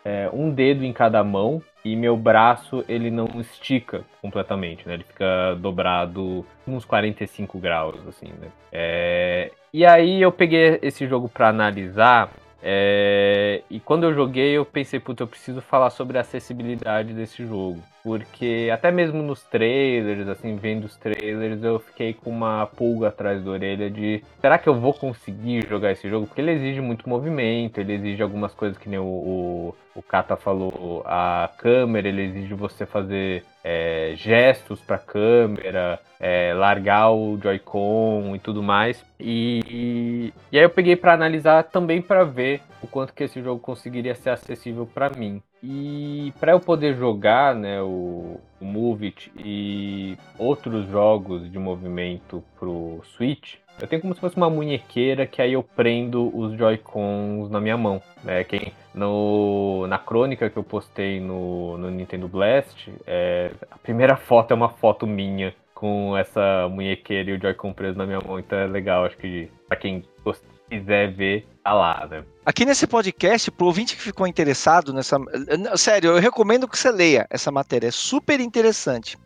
[0.04, 4.96] é, um dedo em cada mão e meu braço ele não estica completamente, né?
[4.96, 8.48] Ele fica dobrado uns 45 graus, assim, né?
[8.72, 12.32] É, e aí eu peguei esse jogo para analisar
[12.68, 17.46] é, e quando eu joguei, eu pensei, puta, eu preciso falar sobre a acessibilidade desse
[17.46, 17.80] jogo.
[18.06, 23.44] Porque até mesmo nos trailers, assim, vendo os trailers, eu fiquei com uma pulga atrás
[23.44, 26.28] da orelha de será que eu vou conseguir jogar esse jogo?
[26.28, 30.36] Porque ele exige muito movimento, ele exige algumas coisas que nem o, o, o Kata
[30.36, 38.36] falou, a câmera, ele exige você fazer é, gestos para câmera, é, largar o Joy-Con
[38.36, 39.04] e tudo mais.
[39.20, 43.42] E, e, e aí eu peguei para analisar também para ver o quanto que esse
[43.42, 45.42] jogo conseguiria ser acessível para mim.
[45.68, 52.44] E para eu poder jogar né, o, o Move It e outros jogos de movimento
[52.60, 57.50] pro Switch, eu tenho como se fosse uma munhequeira que aí eu prendo os Joy-Cons
[57.50, 58.00] na minha mão.
[58.24, 58.44] Né?
[58.44, 64.52] Quem, no, na crônica que eu postei no, no Nintendo Blast, é, a primeira foto
[64.52, 68.38] é uma foto minha com essa munhequeira e o Joy-Con preso na minha mão.
[68.38, 70.04] Então é legal, acho que pra quem
[70.70, 72.24] quiser ver, tá lá, né?
[72.46, 75.18] Aqui nesse podcast, pro ouvinte que ficou interessado nessa.
[75.76, 79.18] Sério, eu recomendo que você leia essa matéria, é super interessante.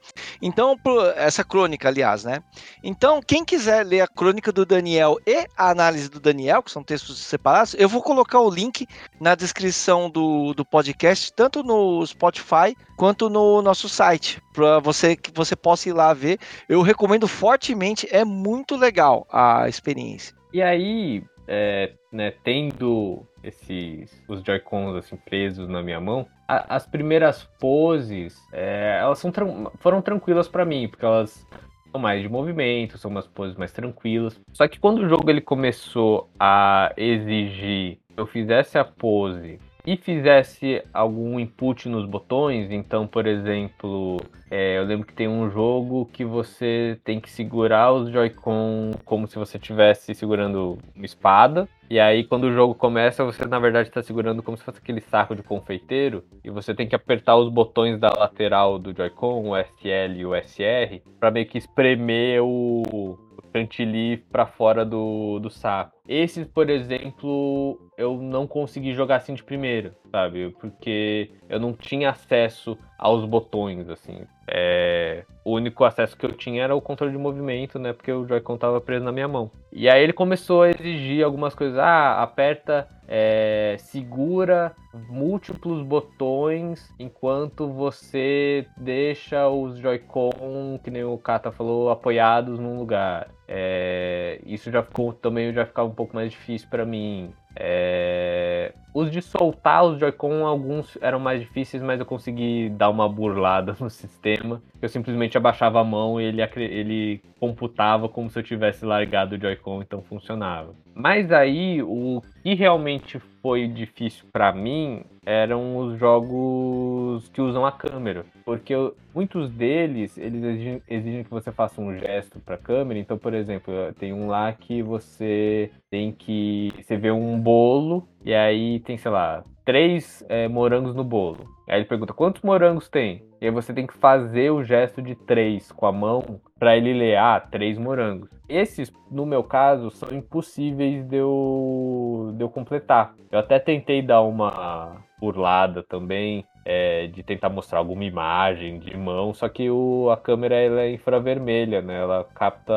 [0.42, 1.02] Então, pro...
[1.12, 2.42] essa crônica, aliás, né?
[2.84, 6.84] Então, quem quiser ler a crônica do Daniel e a análise do Daniel, que são
[6.84, 8.88] textos separados, eu vou colocar o link
[9.20, 15.32] na descrição do, do podcast, tanto no Spotify quanto no nosso site, para você que
[15.34, 16.40] você possa ir lá ver.
[16.68, 20.39] Eu recomendo fortemente, é muito legal a experiência.
[20.52, 26.88] E aí, é, né, tendo esses os Joy-Cons assim presos na minha mão, a, as
[26.88, 29.32] primeiras poses, é, elas são,
[29.80, 31.46] foram tranquilas para mim, porque elas
[31.92, 34.40] são mais de movimento, são umas poses mais tranquilas.
[34.54, 39.98] Só que quando o jogo ele começou a exigir que eu fizesse a pose e
[39.98, 44.18] fizesse algum input nos botões, então, por exemplo,
[44.52, 49.28] é, eu lembro que tem um jogo que você tem que segurar os Joy-Con como
[49.28, 51.68] se você estivesse segurando uma espada.
[51.90, 55.02] E aí, quando o jogo começa, você na verdade está segurando como se fosse aquele
[55.02, 56.24] saco de confeiteiro.
[56.44, 60.36] E você tem que apertar os botões da lateral do Joy-Con, o SL e o
[60.36, 63.18] SR, para meio que espremer o,
[63.52, 65.98] chantilly para fora do, do saco.
[66.08, 70.56] Esses, por exemplo, eu não consegui jogar assim de primeira, sabe?
[70.62, 74.22] Porque eu não tinha acesso aos botões, assim.
[74.48, 75.26] É...
[75.44, 77.92] O único acesso que eu tinha era o controle de movimento, né?
[77.92, 79.52] Porque o Joy-Con tava preso na minha mão.
[79.70, 81.78] E aí ele começou a exigir algumas coisas.
[81.78, 83.76] Ah, aperta, é...
[83.80, 84.74] segura
[85.10, 93.30] múltiplos botões enquanto você deixa os Joy-Con, que nem o Kata falou, apoiados num lugar.
[93.46, 94.40] É...
[94.46, 97.34] Isso já ficou também já ficava um pouco mais difícil para mim.
[97.56, 98.74] É...
[98.94, 103.76] Os de soltar os Joy-Con, alguns eram mais difíceis, mas eu consegui dar uma burlada
[103.80, 104.62] no sistema.
[104.82, 109.40] Eu simplesmente abaixava a mão e ele, ele computava como se eu tivesse largado o
[109.40, 110.74] Joy-Con, então funcionava.
[110.94, 117.72] Mas aí, o que realmente foi difícil para mim eram os jogos que usam a
[117.72, 118.74] câmera, porque
[119.14, 123.00] muitos deles eles exigem, exigem, que você faça um gesto para a câmera.
[123.00, 128.34] Então, por exemplo, tem um lá que você tem que você vê um bolo e
[128.34, 131.46] aí tem sei lá três é, morangos no bolo.
[131.68, 133.22] Aí ele pergunta quantos morangos tem.
[133.40, 136.92] E aí você tem que fazer o gesto de três com a mão para ele
[136.92, 138.32] ler, ah, três morangos.
[138.50, 143.14] Esses, no meu caso, são impossíveis de eu, de eu completar.
[143.32, 149.36] Eu até tentei dar uma burlada também, é, de tentar mostrar alguma imagem de mão,
[149.36, 152.02] só que o, a câmera ela é infravermelha, né?
[152.02, 152.74] Ela capta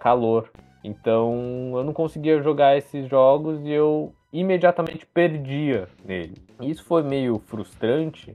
[0.00, 0.50] calor.
[0.82, 6.34] Então eu não conseguia jogar esses jogos e eu imediatamente perdia nele.
[6.60, 8.32] Isso foi meio frustrante,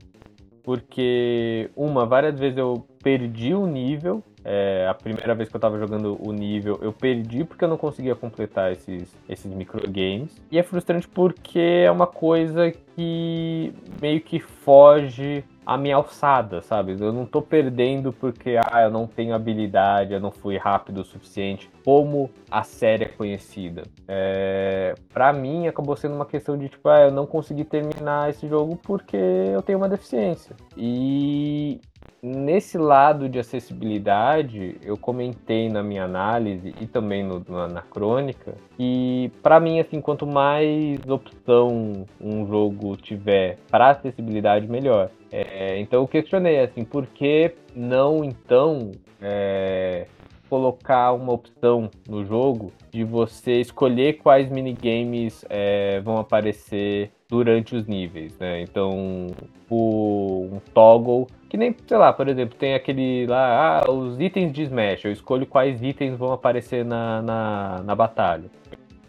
[0.62, 4.22] porque, uma, várias vezes eu perdi o nível.
[4.42, 7.76] É, a primeira vez que eu estava jogando o nível, eu perdi porque eu não
[7.76, 10.42] conseguia completar esses, esses microgames.
[10.50, 16.96] E é frustrante porque é uma coisa que meio que foge a minha alçada, sabe?
[16.98, 21.04] Eu não tô perdendo porque ah, eu não tenho habilidade, eu não fui rápido o
[21.04, 23.82] suficiente, como a série é conhecida.
[24.08, 24.94] É...
[25.12, 28.76] Para mim, acabou sendo uma questão de tipo, ah, eu não consegui terminar esse jogo
[28.76, 30.56] porque eu tenho uma deficiência.
[30.76, 31.80] E
[32.22, 38.54] Nesse lado de acessibilidade, eu comentei na minha análise e também no, na, na, crônica
[38.76, 45.10] que, para mim, assim, quanto mais opção um jogo tiver para acessibilidade, melhor.
[45.32, 48.90] É, então eu questionei assim, por que não então
[49.20, 50.06] é,
[50.48, 57.86] colocar uma opção no jogo de você escolher quais minigames é, vão aparecer durante os
[57.86, 58.60] níveis, né?
[58.60, 59.28] Então,
[59.70, 64.52] o, um toggle, que nem, sei lá, por exemplo, tem aquele lá, ah, os itens
[64.52, 68.50] de Smash, eu escolho quais itens vão aparecer na, na, na batalha.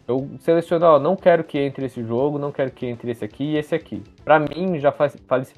[0.08, 3.44] Eu seleciono, ó, não quero que entre esse jogo, não quero que entre esse aqui
[3.44, 4.04] e esse aqui.
[4.24, 4.94] Para mim já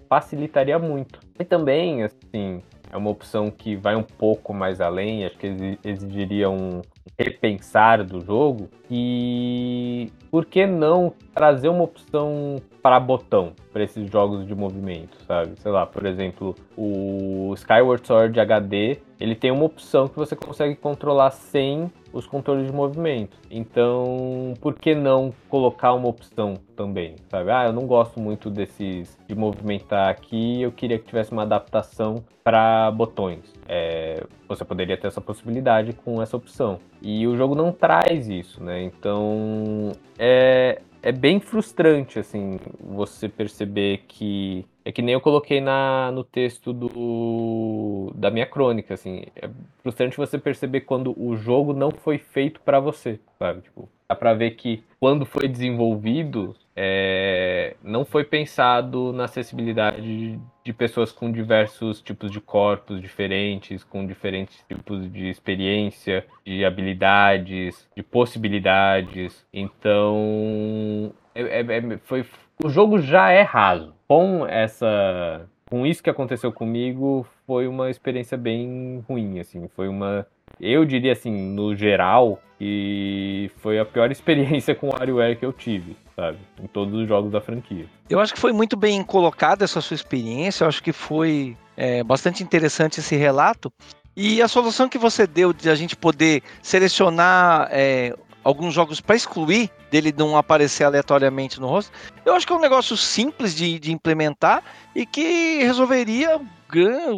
[0.08, 1.20] facilitaria muito.
[1.40, 6.48] E também, assim, é uma opção que vai um pouco mais além, acho que exigiria
[6.50, 6.82] um
[7.18, 8.70] repensar do jogo.
[8.90, 15.60] E por que não trazer uma opção para botão para esses jogos de movimento, sabe?
[15.60, 20.76] Sei lá, por exemplo, o Skyward Sword HD, ele tem uma opção que você consegue
[20.76, 23.36] controlar sem os controles de movimento.
[23.50, 27.52] Então, por que não colocar uma opção também, sabe?
[27.52, 32.24] Ah, eu não gosto muito desses de movimentar aqui, eu queria que tivesse uma adaptação
[32.44, 33.52] para botões.
[33.68, 36.80] É, você poderia ter essa possibilidade com essa opção.
[37.02, 38.84] E o jogo não traz isso, né?
[38.84, 44.66] Então, é, é bem frustrante, assim, você perceber que.
[44.86, 49.24] É que nem eu coloquei na, no texto do, da minha crônica, assim.
[49.36, 49.50] É
[49.82, 53.62] frustrante você perceber quando o jogo não foi feito para você, sabe?
[53.62, 60.74] Tipo, dá pra ver que quando foi desenvolvido, é, não foi pensado na acessibilidade de
[60.74, 68.02] pessoas com diversos tipos de corpos diferentes, com diferentes tipos de experiência, de habilidades, de
[68.02, 69.46] possibilidades.
[69.54, 72.24] Então, é, é, é foi,
[72.64, 73.94] o jogo já é raso.
[74.08, 79.68] Com essa, com isso que aconteceu comigo, foi uma experiência bem ruim, assim.
[79.76, 80.26] Foi uma
[80.60, 85.54] eu diria assim, no geral, que foi a pior experiência com o WarioWare que eu
[85.54, 86.38] tive, sabe?
[86.62, 87.86] Em todos os jogos da franquia.
[88.10, 92.04] Eu acho que foi muito bem colocada essa sua experiência, eu acho que foi é,
[92.04, 93.72] bastante interessante esse relato.
[94.16, 99.16] E a solução que você deu de a gente poder selecionar é, alguns jogos para
[99.16, 101.92] excluir, dele não aparecer aleatoriamente no rosto,
[102.26, 104.64] eu acho que é um negócio simples de, de implementar
[104.96, 106.42] e que resolveria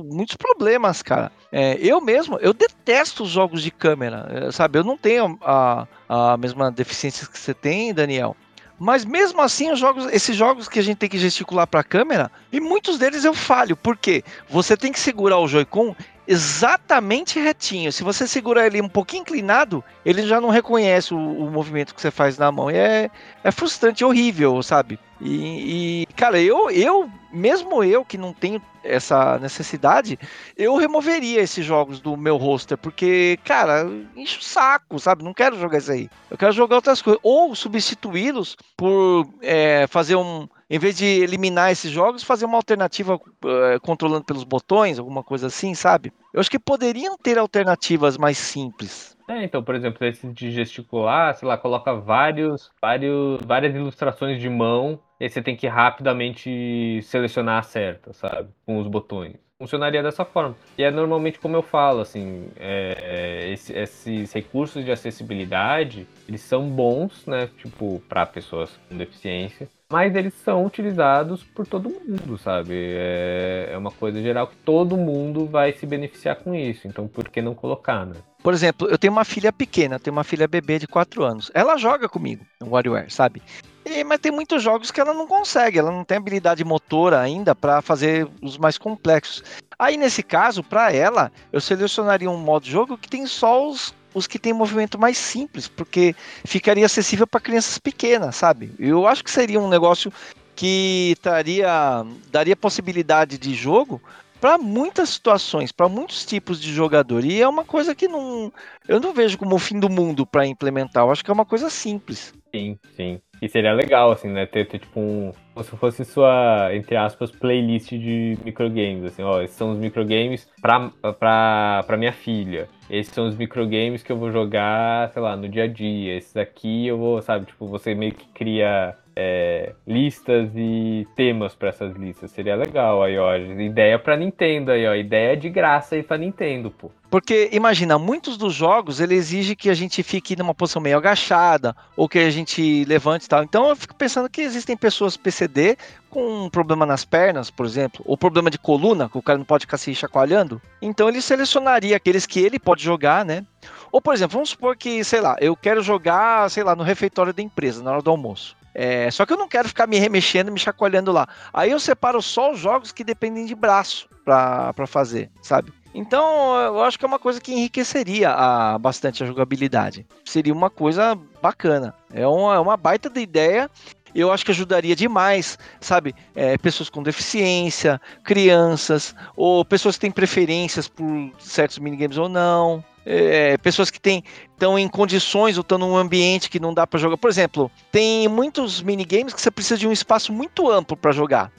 [0.04, 1.32] muitos problemas, cara.
[1.52, 4.78] É, eu mesmo, eu detesto os jogos de câmera, é, sabe?
[4.78, 8.36] Eu não tenho a, a mesma deficiência que você tem, Daniel.
[8.78, 11.84] Mas mesmo assim, os jogos, esses jogos que a gente tem que gesticular para a
[11.84, 15.96] câmera, e muitos deles eu falho, porque você tem que segurar o Joy-Con
[16.28, 17.92] exatamente retinho.
[17.92, 22.02] Se você segurar ele um pouquinho inclinado, ele já não reconhece o, o movimento que
[22.02, 22.70] você faz na mão.
[22.70, 23.10] E é,
[23.44, 25.00] é frustrante, horrível, sabe?
[25.22, 30.20] E, e, cara, eu, eu, mesmo eu que não tenho essa necessidade,
[30.56, 35.24] eu removeria esses jogos do meu roster, porque, cara, enche o saco, sabe?
[35.24, 36.10] Não quero jogar isso aí.
[36.30, 37.20] Eu quero jogar outras coisas.
[37.24, 43.16] Ou substituí-los por é, fazer um, em vez de eliminar esses jogos, fazer uma alternativa
[43.16, 46.12] uh, controlando pelos botões, alguma coisa assim, sabe?
[46.34, 49.16] Eu acho que poderiam ter alternativas mais simples.
[49.28, 54.50] É, então, por exemplo, esse de gesticular, sei lá, coloca vários, vários, várias ilustrações de
[54.50, 58.50] mão, e você tem que rapidamente selecionar a certa, sabe?
[58.66, 60.56] Com os botões funcionaria dessa forma.
[60.78, 66.42] E é normalmente como eu falo, assim, é, é esse, esses recursos de acessibilidade, eles
[66.42, 72.38] são bons, né, tipo, para pessoas com deficiência, mas eles são utilizados por todo mundo,
[72.38, 72.74] sabe?
[72.74, 77.30] É, é uma coisa geral que todo mundo vai se beneficiar com isso, então por
[77.30, 78.16] que não colocar, né?
[78.42, 81.52] Por exemplo, eu tenho uma filha pequena, tenho uma filha bebê de 4 anos.
[81.54, 83.42] Ela joga comigo no WarioWare, sabe?
[83.86, 87.54] E, mas tem muitos jogos que ela não consegue, ela não tem habilidade motora ainda
[87.54, 89.44] para fazer os mais complexos.
[89.78, 93.94] Aí nesse caso, para ela, eu selecionaria um modo de jogo que tem só os,
[94.16, 98.74] os que tem movimento mais simples, porque ficaria acessível para crianças pequenas, sabe?
[98.80, 100.12] Eu acho que seria um negócio
[100.56, 104.02] que traria, daria possibilidade de jogo
[104.40, 107.26] para muitas situações, para muitos tipos de jogador.
[107.26, 108.52] E é uma coisa que não,
[108.88, 111.04] eu não vejo como o fim do mundo para implementar.
[111.04, 112.34] Eu acho que é uma coisa simples.
[112.56, 113.22] Sim, sim.
[113.42, 114.46] E seria legal, assim, né?
[114.46, 115.34] Ter, ter, tipo um.
[115.54, 119.04] Como se fosse sua, entre aspas, playlist de microgames.
[119.04, 120.90] Assim, ó, esses são os microgames pra,
[121.20, 122.70] pra, pra minha filha.
[122.90, 126.16] Esses são os microgames que eu vou jogar, sei lá, no dia a dia.
[126.16, 131.70] Esses aqui eu vou, sabe, tipo, você meio que cria é, listas e temas para
[131.70, 132.32] essas listas.
[132.32, 133.36] Seria legal aí, ó.
[133.38, 134.94] Ideia para Nintendo aí, ó.
[134.94, 136.92] Ideia de graça aí para Nintendo, pô.
[137.10, 141.74] Porque imagina, muitos dos jogos ele exige que a gente fique numa posição meio agachada
[141.96, 143.42] ou que a gente levante e tal.
[143.42, 145.78] Então eu fico pensando que existem pessoas PCD
[146.10, 149.46] com um problema nas pernas, por exemplo, ou problema de coluna, que o cara não
[149.46, 150.62] pode ficar se chacoalhando.
[150.82, 153.46] Então ele selecionaria aqueles que ele pode jogar, né?
[153.94, 157.32] Ou por exemplo, vamos supor que, sei lá, eu quero jogar, sei lá, no refeitório
[157.32, 158.58] da empresa, na hora do almoço.
[158.76, 161.26] É, só que eu não quero ficar me remexendo, me chacoalhando lá.
[161.54, 165.72] Aí eu separo só os jogos que dependem de braço para fazer, sabe?
[165.94, 170.06] Então, eu acho que é uma coisa que enriqueceria a, bastante a jogabilidade.
[170.26, 171.96] Seria uma coisa bacana.
[172.14, 173.72] É uma, é uma baita de ideia
[174.16, 176.16] eu acho que ajudaria demais, sabe?
[176.34, 181.06] É, pessoas com deficiência, crianças, ou pessoas que têm preferências por
[181.38, 182.82] certos minigames ou não.
[183.06, 187.00] É, pessoas que têm estão em condições ou estão num ambiente que não dá para
[187.00, 187.18] jogar.
[187.18, 191.52] Por exemplo, tem muitos minigames que você precisa de um espaço muito amplo para jogar.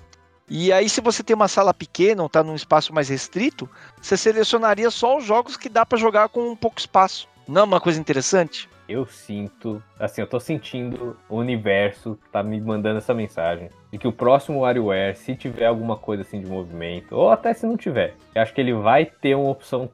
[0.48, 3.68] E aí, se você tem uma sala pequena ou está num espaço mais restrito,
[4.00, 7.28] você selecionaria só os jogos que dá para jogar com um pouco espaço.
[7.48, 8.68] Não é uma coisa interessante?
[8.88, 14.06] Eu sinto, assim, eu tô sentindo o universo tá me mandando essa mensagem de que
[14.06, 18.14] o próximo WarioWare, se tiver alguma coisa assim de movimento, ou até se não tiver,
[18.32, 19.90] eu acho que ele vai ter uma opção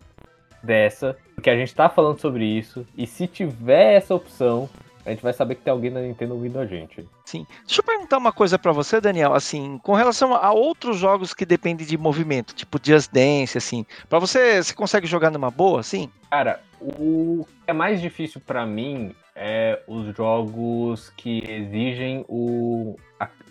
[0.63, 4.69] dessa, porque a gente tá falando sobre isso, e se tiver essa opção,
[5.05, 7.07] a gente vai saber que tem alguém na Nintendo ouvindo a gente.
[7.25, 7.47] Sim.
[7.67, 11.45] Deixa eu perguntar uma coisa para você, Daniel, assim, com relação a outros jogos que
[11.45, 16.09] dependem de movimento, tipo Just Dance, assim, para você, você consegue jogar numa boa, assim?
[16.31, 22.97] Cara, o que é mais difícil para mim é os jogos que exigem o,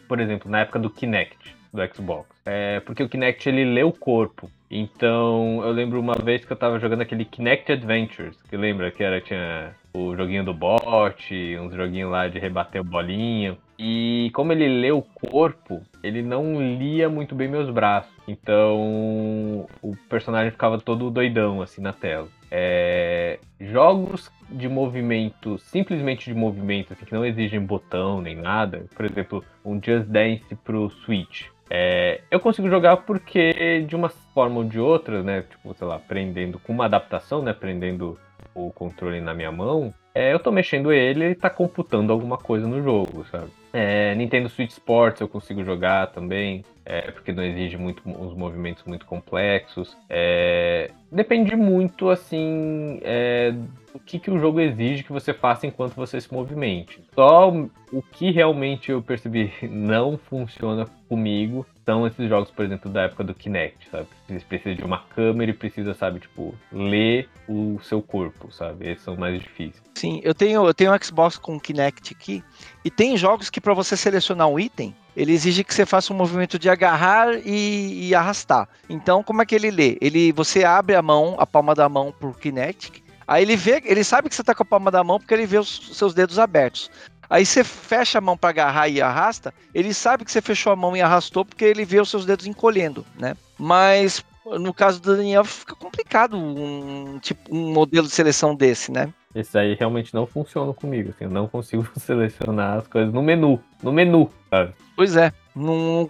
[0.07, 2.29] por exemplo, na época do Kinect do Xbox.
[2.45, 4.49] É, porque o Kinect ele lê o corpo.
[4.71, 9.03] Então eu lembro uma vez que eu tava jogando aquele Kinect Adventures, que lembra que
[9.03, 13.57] era tinha o joguinho do bot, uns joguinhos lá de rebater o bolinho.
[13.77, 18.13] E como ele lê o corpo, ele não lia muito bem meus braços.
[18.25, 22.29] Então o personagem ficava todo doidão assim na tela.
[22.49, 29.05] É, jogos de movimento, simplesmente de movimento, assim, que não exigem botão nem nada, por
[29.05, 31.47] exemplo, um Just Dance pro Switch.
[31.73, 35.43] É, eu consigo jogar porque, de uma forma ou de outra, né?
[35.49, 37.53] Tipo, sei lá, aprendendo com uma adaptação, né?
[37.53, 38.19] Prendendo
[38.53, 42.67] o controle na minha mão, é, eu tô mexendo ele e tá computando alguma coisa
[42.67, 43.49] no jogo, sabe?
[43.71, 48.83] É, Nintendo Switch Sports eu consigo jogar também, é, porque não exige muito os movimentos
[48.85, 49.95] muito complexos.
[50.09, 53.53] É, depende muito, assim, é,
[53.93, 57.03] o que, que o jogo exige que você faça enquanto você se movimente.
[57.13, 57.49] Só
[57.91, 63.23] o que realmente eu percebi não funciona comigo são esses jogos, por exemplo, da época
[63.23, 64.07] do Kinect, sabe?
[64.27, 68.89] Você precisa de uma câmera e precisa, sabe, tipo, ler o seu corpo, sabe?
[68.89, 69.81] Esses são mais difíceis.
[69.95, 72.43] Sim, eu tenho, eu tenho um Xbox com Kinect aqui,
[72.85, 76.15] e tem jogos que para você selecionar um item, ele exige que você faça um
[76.15, 78.67] movimento de agarrar e, e, arrastar.
[78.89, 79.97] Então, como é que ele lê?
[79.99, 84.03] Ele, você abre a mão, a palma da mão por Kinect, Aí ele vê, ele
[84.03, 86.37] sabe que você tá com a palma da mão porque ele vê os seus dedos
[86.37, 86.91] abertos.
[87.29, 90.75] Aí você fecha a mão para agarrar e arrasta, ele sabe que você fechou a
[90.75, 93.37] mão e arrastou porque ele vê os seus dedos encolhendo, né?
[93.57, 99.13] Mas no caso do Daniel fica complicado um tipo um modelo de seleção desse, né?
[99.33, 103.61] Esse aí realmente não funciona comigo, assim, eu não consigo selecionar as coisas no menu,
[103.81, 104.73] no menu, sabe?
[105.01, 106.07] Pois é, num,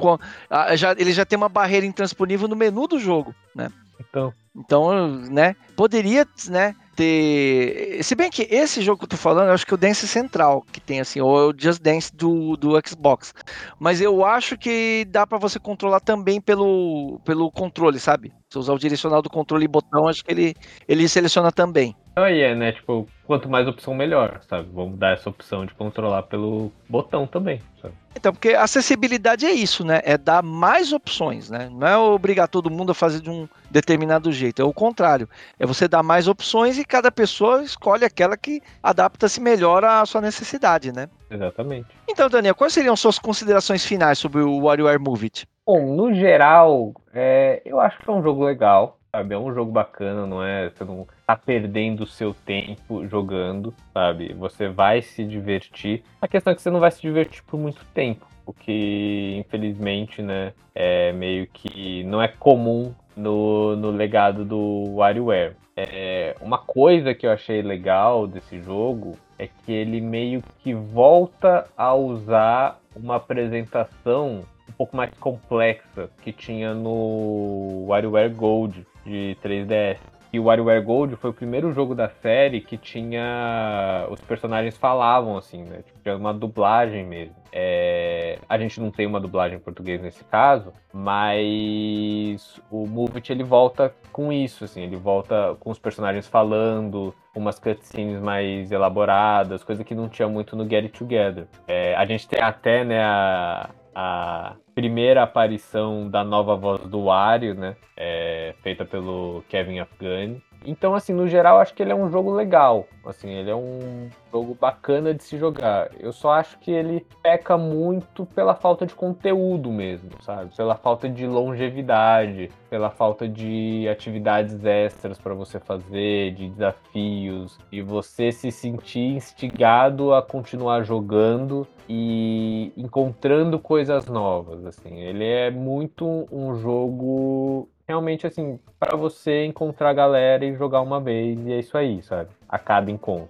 [0.76, 3.72] já, ele já tem uma barreira intransponível no menu do jogo, né?
[3.98, 8.04] Então, então, né, poderia, né, ter.
[8.04, 10.06] Se bem que esse jogo que eu tô falando, eu acho que é o Dance
[10.06, 13.34] Central que tem, assim, ou é o Just Dance do, do Xbox.
[13.80, 18.34] Mas eu acho que dá para você controlar também pelo, pelo controle, sabe?
[18.50, 20.54] Se usar o direcional do controle e botão, acho que ele,
[20.86, 21.96] ele seleciona também.
[22.18, 22.74] Aí é, né?
[22.74, 24.68] Tipo, quanto mais opção, melhor, sabe?
[24.74, 27.94] Vamos dar essa opção de controlar pelo botão também, sabe?
[28.14, 30.02] Então, porque acessibilidade é isso, né?
[30.04, 31.70] É dar mais opções, né?
[31.72, 35.30] Não é obrigar todo mundo a fazer de um determinado jeito, é o contrário.
[35.58, 40.20] É você dar mais opções e cada pessoa escolhe aquela que adapta-se melhor à sua
[40.20, 41.08] necessidade, né?
[41.30, 41.88] Exatamente.
[42.10, 45.48] Então, Daniel, quais seriam suas considerações finais sobre o WarioWare Move It?
[45.66, 49.36] Bom, no geral, é, eu acho que é um jogo legal, sabe?
[49.36, 50.70] É um jogo bacana, não é?
[50.70, 54.34] Você não tá perdendo o seu tempo jogando, sabe?
[54.34, 56.04] Você vai se divertir.
[56.22, 60.22] A questão é que você não vai se divertir por muito tempo, o que infelizmente,
[60.22, 65.56] né, é meio que não é comum no, no legado do WarioWare.
[65.76, 71.68] É, uma coisa que eu achei legal desse jogo é que ele meio que volta
[71.78, 79.98] a usar uma apresentação um pouco mais complexa que tinha no WarioWare Gold de 3DS.
[80.34, 84.08] E o WarioWare Gold foi o primeiro jogo da série que tinha.
[84.10, 85.82] Os personagens falavam, assim, né?
[85.86, 87.36] Tipo, tinha uma dublagem mesmo.
[87.52, 88.40] É...
[88.48, 93.94] A gente não tem uma dublagem em português nesse caso, mas o Move ele volta
[94.14, 99.94] com isso, assim, ele volta com os personagens falando, umas cutscenes mais elaboradas, coisa que
[99.94, 101.46] não tinha muito no Get It Together.
[101.68, 101.94] É...
[101.96, 107.76] A gente tem até, né, a, a primeira aparição da nova voz do Wario, né?
[107.96, 110.42] É, feita pelo Kevin Afghani.
[110.66, 112.88] Então, assim, no geral, acho que ele é um jogo legal.
[113.06, 115.90] Assim, ele é um jogo bacana de se jogar.
[116.00, 120.56] Eu só acho que ele peca muito pela falta de conteúdo mesmo, sabe?
[120.56, 127.82] Pela falta de longevidade, pela falta de atividades extras para você fazer, de desafios, e
[127.82, 135.00] você se sentir instigado a continuar jogando e encontrando coisas novas, assim.
[135.00, 141.02] Ele é muito um jogo realmente assim, para você encontrar a galera e jogar uma
[141.02, 142.30] vez, e é isso aí, sabe?
[142.48, 143.28] A cada encontro.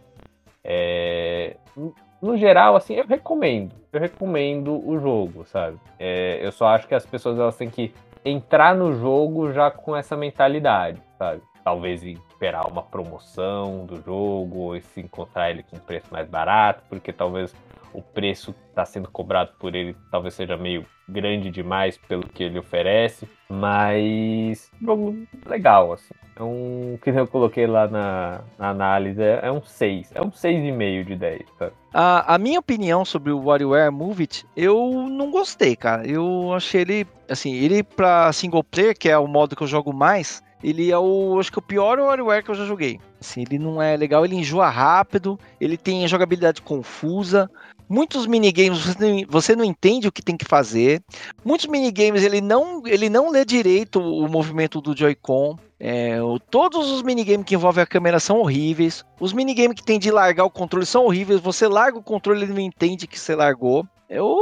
[0.64, 1.58] É...
[2.22, 3.74] No geral, assim, eu recomendo.
[3.92, 5.78] Eu recomendo o jogo, sabe?
[6.00, 6.40] É...
[6.46, 7.94] Eu só acho que as pessoas elas têm que
[8.24, 11.42] entrar no jogo já com essa mentalidade, sabe?
[11.64, 16.84] Talvez esperar uma promoção do jogo, ou se encontrar ele com um preço mais barato,
[16.90, 17.54] porque talvez
[17.94, 22.58] o preço está sendo cobrado por ele talvez seja meio grande demais pelo que ele
[22.58, 26.14] oferece, mas jogo legal, assim.
[26.36, 30.32] É um que eu coloquei lá na, na análise, é, é um 6, é um
[30.32, 31.72] 6,5 de 10, tá?
[31.94, 36.08] A, a minha opinião sobre o WarioWare Move It, eu não gostei, cara.
[36.08, 39.94] Eu achei ele, assim, ele pra single player, que é o modo que eu jogo
[39.94, 43.00] mais, ele é o, acho que o pior WarioWare que eu já joguei.
[43.20, 47.52] Assim, ele não é legal, ele enjoa rápido, ele tem jogabilidade confusa,
[47.92, 51.01] Muitos minigames você não, você não entende o que tem que fazer.
[51.44, 55.58] Muitos minigames ele não, ele não lê direito o movimento do Joy-Con.
[55.80, 56.18] É,
[56.50, 59.04] todos os minigames que envolvem a câmera são horríveis.
[59.20, 61.40] Os minigames que tem de largar o controle são horríveis.
[61.40, 63.86] Você larga o controle ele não entende que você largou.
[64.10, 64.38] Eu,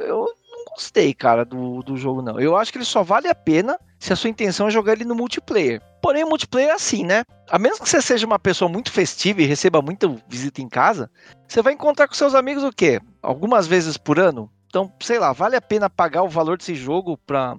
[0.00, 2.38] eu não gostei, cara, do, do jogo, não.
[2.40, 5.04] Eu acho que ele só vale a pena se a sua intenção é jogar ele
[5.04, 5.80] no multiplayer.
[6.02, 7.22] Porém, o multiplayer é assim, né?
[7.48, 11.08] A menos que você seja uma pessoa muito festiva e receba muita visita em casa,
[11.46, 13.00] você vai encontrar com seus amigos o quê?
[13.22, 14.50] Algumas vezes por ano?
[14.72, 17.58] Então, sei lá, vale a pena pagar o valor desse jogo pra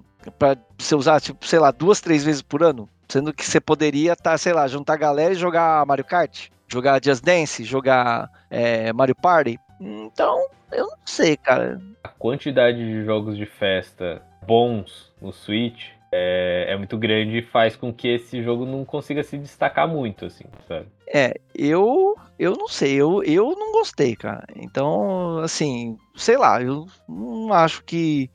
[0.76, 2.88] você usar, tipo, sei lá, duas, três vezes por ano?
[3.08, 7.00] Sendo que você poderia, tá, sei lá, juntar a galera e jogar Mario Kart, jogar
[7.00, 9.60] Just Dance, jogar é, Mario Party.
[9.80, 11.80] Então, eu não sei, cara.
[12.02, 17.74] A quantidade de jogos de festa bons no Switch é, é, muito grande e faz
[17.74, 20.86] com que esse jogo não consiga se destacar muito, assim, sabe?
[21.12, 24.44] É, eu eu não sei, eu, eu não gostei, cara.
[24.54, 28.30] Então, assim, sei lá, eu não acho que.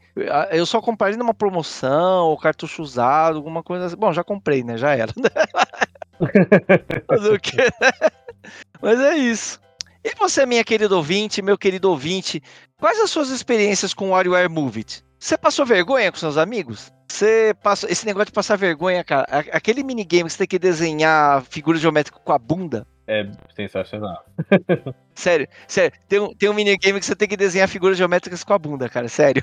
[0.51, 3.95] Eu só comprei numa promoção, ou cartucho usado, alguma coisa assim.
[3.95, 4.77] Bom, já comprei, né?
[4.77, 5.13] Já era.
[7.07, 7.69] Mas, o quê?
[8.81, 9.59] Mas é isso.
[10.03, 12.41] E você, minha querida ouvinte, meu querido ouvinte,
[12.77, 15.03] quais as suas experiências com o WarioWare Move It?
[15.17, 16.91] Você passou vergonha com seus amigos?
[17.11, 19.25] Você passa esse negócio de passar vergonha, cara.
[19.51, 22.85] Aquele minigame que você tem que desenhar figura geométrica com a bunda.
[23.07, 24.23] É sensacional.
[25.15, 25.97] sério, sério.
[26.07, 28.87] Tem um, tem um minigame que você tem que desenhar figuras geométricas com a bunda,
[28.87, 29.07] cara.
[29.07, 29.41] Sério.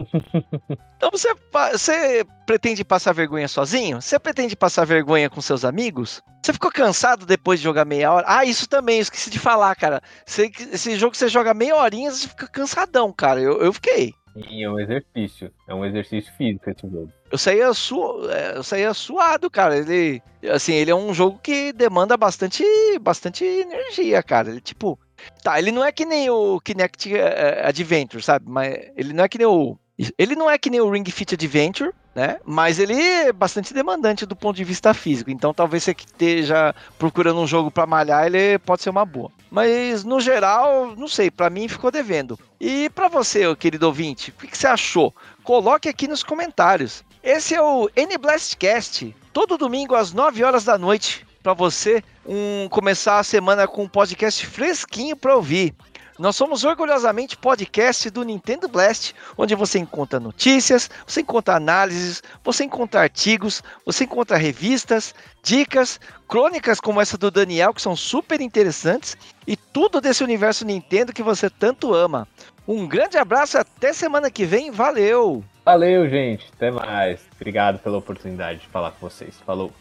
[0.96, 1.28] então você,
[1.70, 4.00] você pretende passar vergonha sozinho?
[4.00, 6.22] Você pretende passar vergonha com seus amigos?
[6.42, 8.24] Você ficou cansado depois de jogar meia hora?
[8.26, 10.00] Ah, isso também, esqueci de falar, cara.
[10.24, 13.38] Você, esse jogo que você joga meia horinha, você fica cansadão, cara.
[13.38, 14.14] Eu, eu fiquei.
[14.34, 15.52] Sim, é um exercício.
[15.68, 17.12] É um exercício físico esse jogo.
[17.30, 18.28] Eu saía, su...
[18.30, 19.76] É, eu saía suado, cara.
[19.76, 22.64] Ele, assim, ele é um jogo que demanda bastante,
[23.00, 24.50] bastante energia, cara.
[24.50, 24.98] Ele, tipo,
[25.42, 28.46] tá, ele não é que nem o Kinect é, Adventure, sabe?
[28.48, 29.76] Mas ele não é que nem o
[30.18, 32.38] ele não é que nem o Ring Fit Adventure, né?
[32.44, 35.30] Mas ele é bastante demandante do ponto de vista físico.
[35.30, 39.30] Então talvez você que esteja procurando um jogo para malhar, ele pode ser uma boa.
[39.50, 42.38] Mas no geral, não sei, para mim ficou devendo.
[42.60, 45.14] E para você, querido ouvinte, o que você achou?
[45.42, 47.04] Coloque aqui nos comentários.
[47.22, 52.68] Esse é o N Blastcast, todo domingo às 9 horas da noite, para você um,
[52.68, 55.74] começar a semana com um podcast fresquinho para ouvir.
[56.22, 62.62] Nós somos orgulhosamente podcast do Nintendo Blast, onde você encontra notícias, você encontra análises, você
[62.62, 65.98] encontra artigos, você encontra revistas, dicas,
[66.28, 71.24] crônicas como essa do Daniel, que são super interessantes, e tudo desse universo Nintendo que
[71.24, 72.28] você tanto ama.
[72.68, 75.42] Um grande abraço, até semana que vem, valeu!
[75.64, 77.20] Valeu, gente, até mais.
[77.34, 79.34] Obrigado pela oportunidade de falar com vocês.
[79.44, 79.72] Falou!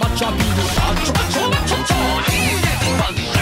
[0.00, 1.76] 맞춰 비누 맞춰 맞춰 맞춰
[2.30, 3.41] 이래 이